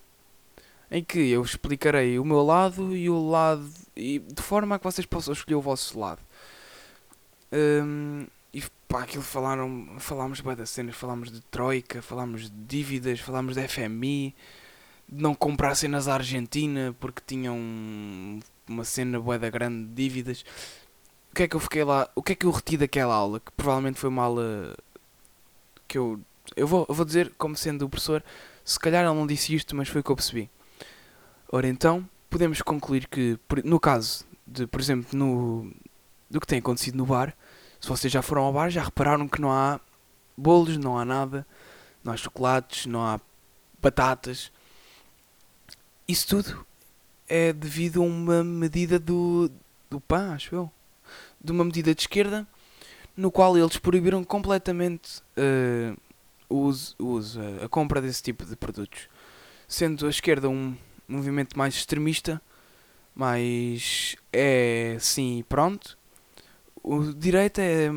em 0.91 1.05
que 1.05 1.19
eu 1.19 1.43
explicarei 1.43 2.19
o 2.19 2.25
meu 2.25 2.43
lado 2.43 2.97
e 2.97 3.11
o 3.11 3.29
lado 3.29 3.69
e 3.95 4.19
de 4.19 4.43
forma 4.43 4.75
a 4.75 4.79
que 4.79 4.85
vocês 4.85 5.07
possam 5.07 5.33
escolher 5.33 5.57
o 5.57 5.61
vosso 5.61 5.99
lado. 5.99 6.21
Um, 7.53 8.27
e 8.53 8.63
pá, 8.89 9.03
aquilo 9.03 9.23
falaram, 9.23 9.97
falámos 9.99 10.41
bem 10.41 10.57
das 10.57 10.71
cenas, 10.71 10.97
falámos 10.97 11.31
de 11.31 11.41
Troika, 11.43 12.01
falámos 12.01 12.51
de 12.51 12.57
dívidas, 12.67 13.21
falámos 13.21 13.55
de 13.55 13.69
FMI, 13.69 14.35
de 15.09 15.23
não 15.23 15.35
comprar 15.35 15.75
cenas 15.75 16.09
à 16.09 16.15
Argentina 16.15 16.95
porque 16.99 17.23
tinham 17.27 17.59
uma 18.67 18.85
cena 18.85 19.21
boeda 19.21 19.51
grande 19.51 19.89
de 19.89 19.95
dívidas. 19.95 20.45
Que 21.39 21.45
é 21.45 21.49
que 21.49 21.55
eu 21.55 21.61
fiquei 21.61 21.85
lá? 21.85 22.11
O 22.17 22.23
que 22.23 22.33
é 22.33 22.35
que 22.35 22.47
eu 22.47 22.51
reti 22.51 22.77
daquela 22.77 23.15
aula? 23.15 23.39
Que 23.39 23.53
provavelmente 23.53 23.97
foi 23.97 24.11
uma 24.11 24.25
aula 24.25 24.75
que 25.87 25.97
eu. 25.97 26.19
Eu 26.57 26.67
vou, 26.67 26.85
eu 26.89 26.93
vou 26.93 27.05
dizer, 27.05 27.33
como 27.39 27.57
sendo 27.57 27.85
o 27.85 27.89
professor, 27.89 28.25
se 28.65 28.77
calhar 28.77 29.05
ele 29.05 29.15
não 29.15 29.25
disse 29.25 29.55
isto, 29.55 29.77
mas 29.77 29.87
foi 29.87 30.01
o 30.01 30.05
que 30.05 30.11
eu 30.11 30.17
percebi. 30.17 30.51
Ora 31.53 31.69
então, 31.69 32.05
podemos 32.29 32.61
concluir 32.61 33.07
que, 33.07 33.39
no 33.65 33.79
caso 33.79 34.27
de, 34.45 34.67
por 34.67 34.81
exemplo, 34.81 35.17
no, 35.17 35.73
do 36.29 36.41
que 36.41 36.47
tem 36.49 36.59
acontecido 36.59 36.97
no 36.97 37.07
bar, 37.07 37.33
se 37.81 37.89
vocês 37.89 38.13
já 38.13 38.21
foram 38.21 38.43
ao 38.43 38.53
bar, 38.53 38.69
já 38.69 38.83
repararam 38.83 39.29
que 39.29 39.41
não 39.41 39.53
há 39.53 39.79
bolos, 40.37 40.77
não 40.77 40.99
há 40.99 41.05
nada, 41.05 41.47
não 42.03 42.13
há 42.13 42.17
chocolates, 42.17 42.85
não 42.87 43.01
há 43.01 43.21
batatas. 43.81 44.51
Isso 46.09 46.27
tudo 46.27 46.67
é 47.29 47.53
devido 47.53 48.03
a 48.03 48.05
uma 48.05 48.43
medida 48.43 48.99
do, 48.99 49.49
do 49.89 50.01
PAN, 50.01 50.35
acho 50.35 50.53
eu. 50.53 50.73
De 51.41 51.53
uma 51.53 51.65
medida 51.65 51.95
de 51.95 52.01
esquerda, 52.01 52.47
no 53.17 53.31
qual 53.31 53.57
eles 53.57 53.77
proibiram 53.77 54.23
completamente 54.25 55.21
uh, 55.37 55.97
o 56.49 56.57
uso, 56.63 56.95
o 56.99 57.07
uso, 57.07 57.41
a 57.63 57.69
compra 57.69 58.01
desse 58.01 58.23
tipo 58.23 58.45
de 58.45 58.57
produtos. 58.57 59.09
Sendo 59.67 60.07
a 60.07 60.11
esquerda 60.11 60.49
um 60.49 60.77
movimento 61.07 61.57
mais 61.59 61.75
extremista, 61.75 62.41
mas 63.15 64.17
é 64.33 64.97
sim, 65.01 65.45
pronto. 65.49 65.99
O 66.83 67.13
direita 67.13 67.61
é, 67.61 67.91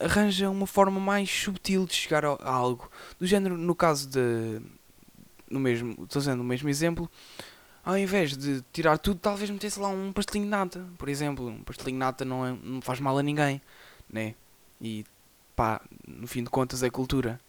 arranja 0.00 0.50
uma 0.50 0.66
forma 0.66 1.00
mais 1.00 1.30
subtil 1.30 1.86
de 1.86 1.94
chegar 1.94 2.24
a, 2.24 2.34
a 2.34 2.50
algo. 2.52 2.90
Do 3.18 3.26
género, 3.26 3.56
no 3.56 3.74
caso 3.74 4.08
de. 4.08 4.60
No 5.50 5.58
mesmo, 5.58 6.04
estou 6.04 6.20
usando 6.20 6.40
o 6.40 6.44
mesmo 6.44 6.68
exemplo, 6.68 7.10
ao 7.88 7.96
invés 7.96 8.36
de 8.36 8.62
tirar 8.70 8.98
tudo, 8.98 9.18
talvez 9.18 9.48
metesse 9.48 9.80
lá 9.80 9.88
um 9.88 10.12
pastelinho 10.12 10.44
de 10.44 10.50
nata, 10.50 10.86
por 10.98 11.08
exemplo. 11.08 11.48
Um 11.48 11.62
pastelinho 11.62 11.94
de 11.94 12.00
nata 12.00 12.22
não, 12.22 12.46
é, 12.46 12.54
não 12.62 12.82
faz 12.82 13.00
mal 13.00 13.16
a 13.16 13.22
ninguém, 13.22 13.62
né? 14.12 14.34
E 14.78 15.06
pá, 15.56 15.80
no 16.06 16.26
fim 16.26 16.44
de 16.44 16.50
contas 16.50 16.82
é 16.82 16.90
cultura. 16.90 17.40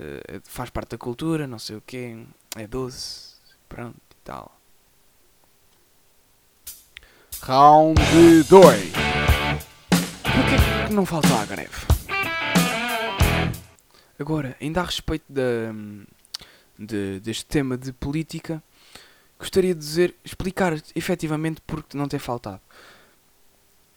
Uh, 0.00 0.40
faz 0.44 0.70
parte 0.70 0.92
da 0.92 0.96
cultura, 0.96 1.46
não 1.46 1.58
sei 1.58 1.76
o 1.76 1.82
quê, 1.82 2.24
é 2.56 2.66
doce, 2.66 3.34
pronto 3.68 4.00
e 4.12 4.24
tal. 4.24 4.58
Round 7.42 8.00
2 8.48 8.48
Porquê 10.22 10.86
que 10.86 10.94
não 10.94 11.04
falta 11.04 11.34
a 11.34 11.44
greve? 11.44 11.76
Agora, 14.18 14.56
ainda 14.58 14.80
a 14.80 14.84
respeito 14.84 15.30
da, 15.30 15.70
de, 16.78 17.20
deste 17.20 17.44
tema 17.44 17.76
de 17.76 17.92
política, 17.92 18.62
gostaria 19.38 19.74
de 19.74 19.80
dizer, 19.80 20.14
explicar 20.24 20.74
efetivamente 20.94 21.60
porque 21.66 21.96
não 21.96 22.08
tem 22.08 22.18
faltado. 22.18 22.60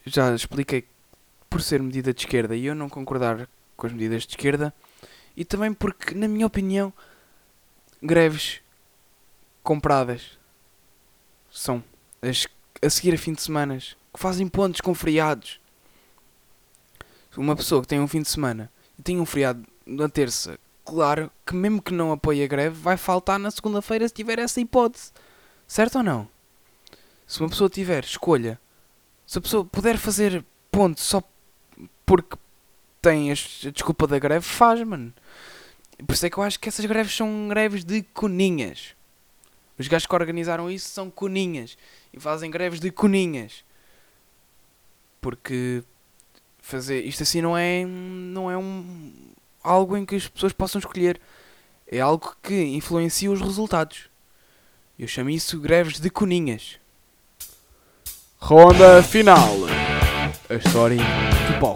Já 0.05 0.33
expliquei 0.33 0.87
por 1.49 1.61
ser 1.61 1.81
medida 1.81 2.13
de 2.13 2.21
esquerda 2.21 2.55
e 2.55 2.65
eu 2.65 2.75
não 2.75 2.89
concordar 2.89 3.49
com 3.75 3.87
as 3.87 3.93
medidas 3.93 4.23
de 4.23 4.29
esquerda, 4.29 4.73
e 5.35 5.43
também 5.43 5.73
porque, 5.73 6.13
na 6.13 6.27
minha 6.27 6.45
opinião, 6.45 6.93
greves 8.01 8.61
compradas 9.63 10.37
são 11.49 11.83
as 12.21 12.47
a 12.81 12.89
seguir 12.89 13.13
a 13.13 13.17
fim 13.17 13.33
de 13.33 13.41
semana 13.41 13.77
que 13.77 14.19
fazem 14.19 14.47
pontos 14.47 14.81
com 14.81 14.93
feriados. 14.93 15.59
Uma 17.37 17.55
pessoa 17.55 17.81
que 17.81 17.87
tem 17.87 17.99
um 17.99 18.07
fim 18.07 18.21
de 18.21 18.29
semana 18.29 18.71
e 18.97 19.03
tem 19.03 19.19
um 19.19 19.25
feriado 19.25 19.65
na 19.85 20.09
terça, 20.09 20.59
claro 20.83 21.31
que 21.45 21.53
mesmo 21.53 21.81
que 21.81 21.93
não 21.93 22.11
apoie 22.11 22.43
a 22.43 22.47
greve, 22.47 22.75
vai 22.75 22.97
faltar 22.97 23.39
na 23.39 23.51
segunda-feira 23.51 24.07
se 24.07 24.13
tiver 24.13 24.39
essa 24.39 24.59
hipótese. 24.59 25.11
Certo 25.71 25.99
ou 25.99 26.03
não? 26.03 26.27
Se 27.25 27.39
uma 27.39 27.47
pessoa 27.47 27.69
tiver 27.69 28.03
escolha, 28.03 28.59
se 29.25 29.37
a 29.37 29.41
pessoa 29.41 29.63
puder 29.63 29.97
fazer 29.97 30.43
ponto 30.69 30.99
só 30.99 31.23
porque 32.05 32.37
tem 33.01 33.31
a 33.31 33.33
desculpa 33.33 34.05
da 34.05 34.19
greve, 34.19 34.45
faz, 34.45 34.85
mano. 34.85 35.13
Por 36.05 36.11
isso 36.11 36.25
é 36.25 36.29
que 36.29 36.37
eu 36.37 36.43
acho 36.43 36.59
que 36.59 36.67
essas 36.67 36.83
greves 36.83 37.15
são 37.15 37.47
greves 37.47 37.85
de 37.85 38.03
coninhas. 38.03 38.97
Os 39.79 39.87
gajos 39.87 40.05
que 40.05 40.13
organizaram 40.13 40.69
isso 40.69 40.89
são 40.89 41.09
coninhas. 41.09 41.77
E 42.11 42.19
fazem 42.19 42.51
greves 42.51 42.81
de 42.81 42.91
coninhas. 42.91 43.63
Porque 45.21 45.85
fazer 46.59 46.99
isto 47.05 47.23
assim 47.23 47.39
não 47.39 47.57
é, 47.57 47.85
não 47.85 48.51
é 48.51 48.57
um, 48.57 49.13
algo 49.63 49.95
em 49.95 50.05
que 50.05 50.15
as 50.15 50.27
pessoas 50.27 50.51
possam 50.51 50.79
escolher. 50.79 51.17
É 51.87 52.01
algo 52.01 52.35
que 52.43 52.61
influencia 52.61 53.31
os 53.31 53.39
resultados. 53.39 54.10
Eu 55.01 55.07
chamo 55.07 55.31
isso 55.31 55.59
greves 55.59 55.99
de 55.99 56.11
coninhas. 56.11 56.79
Ronda 58.37 59.01
final. 59.01 59.51
A 60.47 60.53
história 60.53 60.99
do 60.99 61.59
pau. 61.59 61.75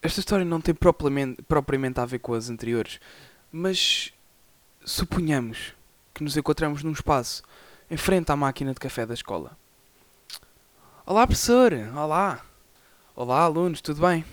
Esta 0.00 0.20
história 0.20 0.46
não 0.46 0.62
tem 0.62 0.74
propriamente, 0.74 1.42
propriamente 1.42 2.00
a 2.00 2.06
ver 2.06 2.20
com 2.20 2.32
as 2.32 2.48
anteriores, 2.48 2.98
mas 3.52 4.14
suponhamos 4.82 5.74
que 6.14 6.24
nos 6.24 6.38
encontramos 6.38 6.82
num 6.82 6.92
espaço 6.92 7.42
em 7.90 7.98
frente 7.98 8.32
à 8.32 8.36
máquina 8.36 8.72
de 8.72 8.80
café 8.80 9.04
da 9.04 9.12
escola. 9.12 9.54
Olá, 11.04 11.26
professor! 11.26 11.70
Olá! 11.94 12.40
Olá, 13.14 13.42
alunos, 13.42 13.82
tudo 13.82 14.00
bem? 14.00 14.24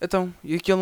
Então, 0.00 0.32
e 0.44 0.54
aquele. 0.54 0.78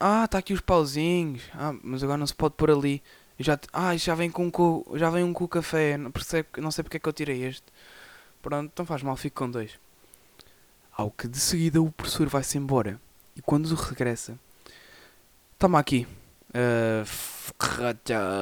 Ah, 0.00 0.24
está 0.24 0.38
aqui 0.38 0.54
os 0.54 0.62
pauzinhos. 0.62 1.42
Ah, 1.54 1.74
mas 1.82 2.02
agora 2.02 2.16
não 2.16 2.26
se 2.26 2.34
pode 2.34 2.54
pôr 2.54 2.70
ali. 2.70 3.02
já, 3.38 3.58
ah, 3.70 3.94
já 3.96 4.14
vem 4.14 4.30
com 4.30 4.50
co, 4.50 4.86
já 4.94 5.10
vem 5.10 5.22
um 5.22 5.34
com 5.34 5.46
café. 5.46 5.98
Não, 5.98 6.10
percebe, 6.10 6.48
não 6.56 6.70
sei 6.70 6.82
porque 6.82 6.96
é 6.96 7.00
que 7.00 7.08
eu 7.08 7.12
tirei 7.12 7.44
este. 7.44 7.66
Pronto, 8.40 8.70
então 8.72 8.86
faz 8.86 9.02
mal, 9.02 9.16
fico 9.16 9.36
com 9.44 9.50
dois. 9.50 9.78
Ao 10.96 11.10
que 11.10 11.28
de 11.28 11.38
seguida 11.38 11.82
o 11.82 11.92
professor 11.92 12.26
vai-se 12.28 12.56
embora. 12.56 12.98
E 13.36 13.42
quando 13.42 13.72
regressa, 13.74 14.38
toma 15.58 15.78
aqui. 15.78 16.06
Uh, 16.48 17.04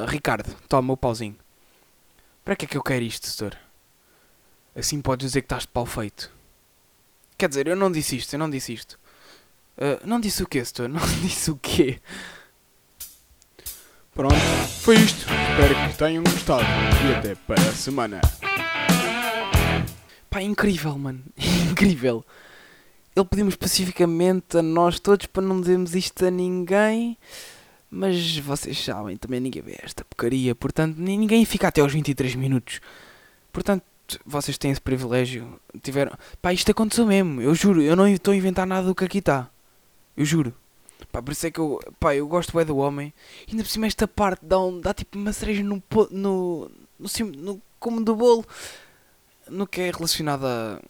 Ricardo, 0.07 0.55
toma 0.68 0.92
o 0.92 0.97
pauzinho. 0.97 1.37
Para 2.44 2.57
que 2.57 2.64
é 2.64 2.68
que 2.68 2.77
eu 2.77 2.83
quero 2.83 3.05
isto, 3.05 3.27
senhor? 3.27 3.59
Assim 4.77 5.01
podes 5.03 5.27
dizer 5.27 5.42
que 5.42 5.47
estás 5.47 5.62
de 5.62 5.68
pau 5.68 5.85
feito. 5.85 6.33
Quer 7.37 7.49
dizer, 7.49 7.66
eu 7.66 7.77
não 7.77 7.90
disse 7.90 8.16
isto, 8.16 8.33
eu 8.33 8.38
não 8.38 8.49
disse 8.49 8.73
isto. 8.73 8.99
Uh, 9.79 10.05
não 10.05 10.19
disse 10.19 10.43
o 10.43 10.47
quê, 10.47 10.64
Setor? 10.64 10.88
Não 10.91 11.01
disse 11.23 11.53
o 11.53 11.57
quê? 11.57 12.01
Pronto, 14.12 14.35
foi 14.83 14.97
isto. 14.97 15.21
Espero 15.21 15.88
que 15.88 15.97
tenham 15.97 16.25
gostado. 16.25 16.64
E 17.09 17.14
até 17.14 17.37
para 17.37 17.62
a 17.62 17.73
semana. 17.73 18.21
Pá, 20.29 20.43
incrível, 20.43 20.99
mano. 20.99 21.23
incrível. 21.71 22.25
Ele 23.14 23.25
pediu 23.25 23.49
especificamente 23.49 24.59
a 24.59 24.62
nós 24.62 24.99
todos 24.99 25.27
para 25.27 25.45
não 25.45 25.61
dizermos 25.61 25.95
isto 25.95 26.27
a 26.27 26.31
ninguém. 26.31 27.17
Mas 27.88 28.37
vocês 28.38 28.85
sabem, 28.85 29.17
também 29.17 29.38
ninguém 29.38 29.62
vê 29.62 29.79
esta 29.81 30.05
porcaria. 30.05 30.57
Portanto, 30.57 30.97
ninguém 30.99 31.45
fica 31.45 31.69
até 31.69 31.81
aos 31.81 31.93
23 31.93 32.35
minutos. 32.35 32.81
Portanto, 33.53 33.85
vocês 34.27 34.59
têm 34.59 34.73
esse 34.73 34.81
privilégio. 34.81 35.61
Tiveram. 35.81 36.19
Pá, 36.43 36.53
isto 36.53 36.73
aconteceu 36.73 37.07
mesmo. 37.07 37.41
Eu 37.41 37.55
juro, 37.55 37.81
eu 37.81 37.95
não 37.95 38.09
estou 38.09 38.33
a 38.33 38.37
inventar 38.37 38.67
nada 38.67 38.88
do 38.88 38.95
que 38.97 39.05
aqui 39.05 39.19
está. 39.19 39.49
Eu 40.19 40.25
juro. 40.25 40.53
Pá, 41.13 41.23
por 41.23 41.31
isso 41.31 41.47
é 41.47 41.51
que 41.53 41.61
eu, 41.61 41.79
pá, 42.01 42.13
eu 42.13 42.27
gosto 42.27 42.53
do 42.65 42.77
homem. 42.77 43.15
E 43.47 43.53
ainda 43.53 43.63
por 43.63 43.71
cima 43.71 43.87
esta 43.87 44.09
parte 44.09 44.45
dá, 44.45 44.59
um, 44.59 44.81
dá 44.81 44.93
tipo 44.93 45.17
uma 45.17 45.33
cereja 45.33 45.63
no, 45.63 45.81
no, 46.11 46.11
no, 46.11 46.71
no, 46.99 47.09
no 47.37 47.63
como 47.79 48.03
do 48.03 48.17
bolo. 48.17 48.45
No 49.47 49.65
que 49.65 49.81
é 49.81 49.93
relacionado 49.93 50.45
a, 50.45 50.83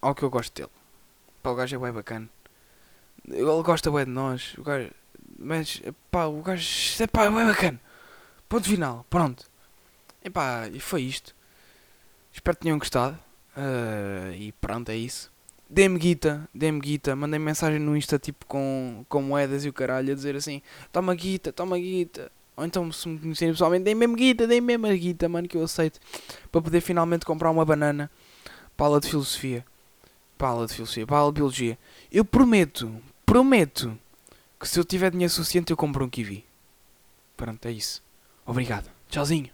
ao 0.00 0.14
que 0.14 0.22
eu 0.22 0.30
gosto 0.30 0.54
dele. 0.54 0.70
Pá, 1.42 1.50
o 1.50 1.54
gajo 1.54 1.76
é 1.76 1.78
bem 1.78 1.92
bacana. 1.92 2.26
Ele 3.28 3.62
gosta 3.62 3.90
bem 3.90 4.06
de 4.06 4.10
nós. 4.10 4.54
O 4.56 4.62
gajo, 4.62 4.90
mas, 5.38 5.82
pá, 6.10 6.24
o 6.24 6.40
gajo 6.40 7.02
é, 7.02 7.06
pá, 7.06 7.26
é 7.26 7.30
bem 7.30 7.46
bacana. 7.46 7.78
Ponto 8.48 8.66
final, 8.66 9.04
pronto. 9.10 9.44
E 10.24 10.30
pá, 10.30 10.68
e 10.72 10.80
foi 10.80 11.02
isto. 11.02 11.36
Espero 12.32 12.56
que 12.56 12.62
tenham 12.62 12.78
gostado. 12.78 13.18
Uh, 13.54 14.32
e 14.32 14.52
pronto, 14.52 14.88
é 14.88 14.96
isso 14.96 15.33
dê-me 15.74 15.98
guita, 15.98 16.48
dê-me 16.54 16.78
guita, 16.78 17.16
mandei 17.16 17.38
mensagem 17.38 17.80
no 17.80 17.96
Insta 17.96 18.16
tipo 18.16 18.46
com, 18.46 19.04
com 19.08 19.20
moedas 19.20 19.64
e 19.64 19.68
o 19.68 19.72
caralho 19.72 20.12
a 20.12 20.14
dizer 20.14 20.36
assim, 20.36 20.62
toma 20.92 21.14
guita, 21.14 21.52
toma 21.52 21.76
guita. 21.76 22.30
Ou 22.56 22.64
então, 22.64 22.92
se 22.92 23.08
me 23.08 23.18
conhecerem 23.18 23.52
pessoalmente, 23.52 23.82
deem 23.82 23.96
mesmo 23.96 24.14
guita, 24.14 24.46
deem 24.46 24.60
mesmo 24.60 24.86
guita, 24.86 25.28
mano, 25.28 25.48
que 25.48 25.56
eu 25.56 25.64
aceito. 25.64 25.98
Para 26.52 26.62
poder 26.62 26.80
finalmente 26.80 27.26
comprar 27.26 27.50
uma 27.50 27.64
banana 27.64 28.08
para 28.76 28.86
aula 28.86 29.00
de 29.00 29.08
filosofia. 29.08 29.64
Para 30.38 30.48
aula 30.48 30.66
de 30.68 30.74
filosofia, 30.74 31.04
para 31.04 31.16
aula 31.16 31.32
de 31.32 31.36
biologia. 31.36 31.76
Eu 32.12 32.24
prometo, 32.24 32.94
prometo, 33.26 33.98
que 34.60 34.68
se 34.68 34.78
eu 34.78 34.84
tiver 34.84 35.10
dinheiro 35.10 35.32
suficiente 35.32 35.72
eu 35.72 35.76
compro 35.76 36.04
um 36.04 36.08
kiwi. 36.08 36.44
Pronto, 37.36 37.66
é 37.66 37.72
isso. 37.72 38.00
Obrigado. 38.46 38.88
Tchauzinho. 39.08 39.53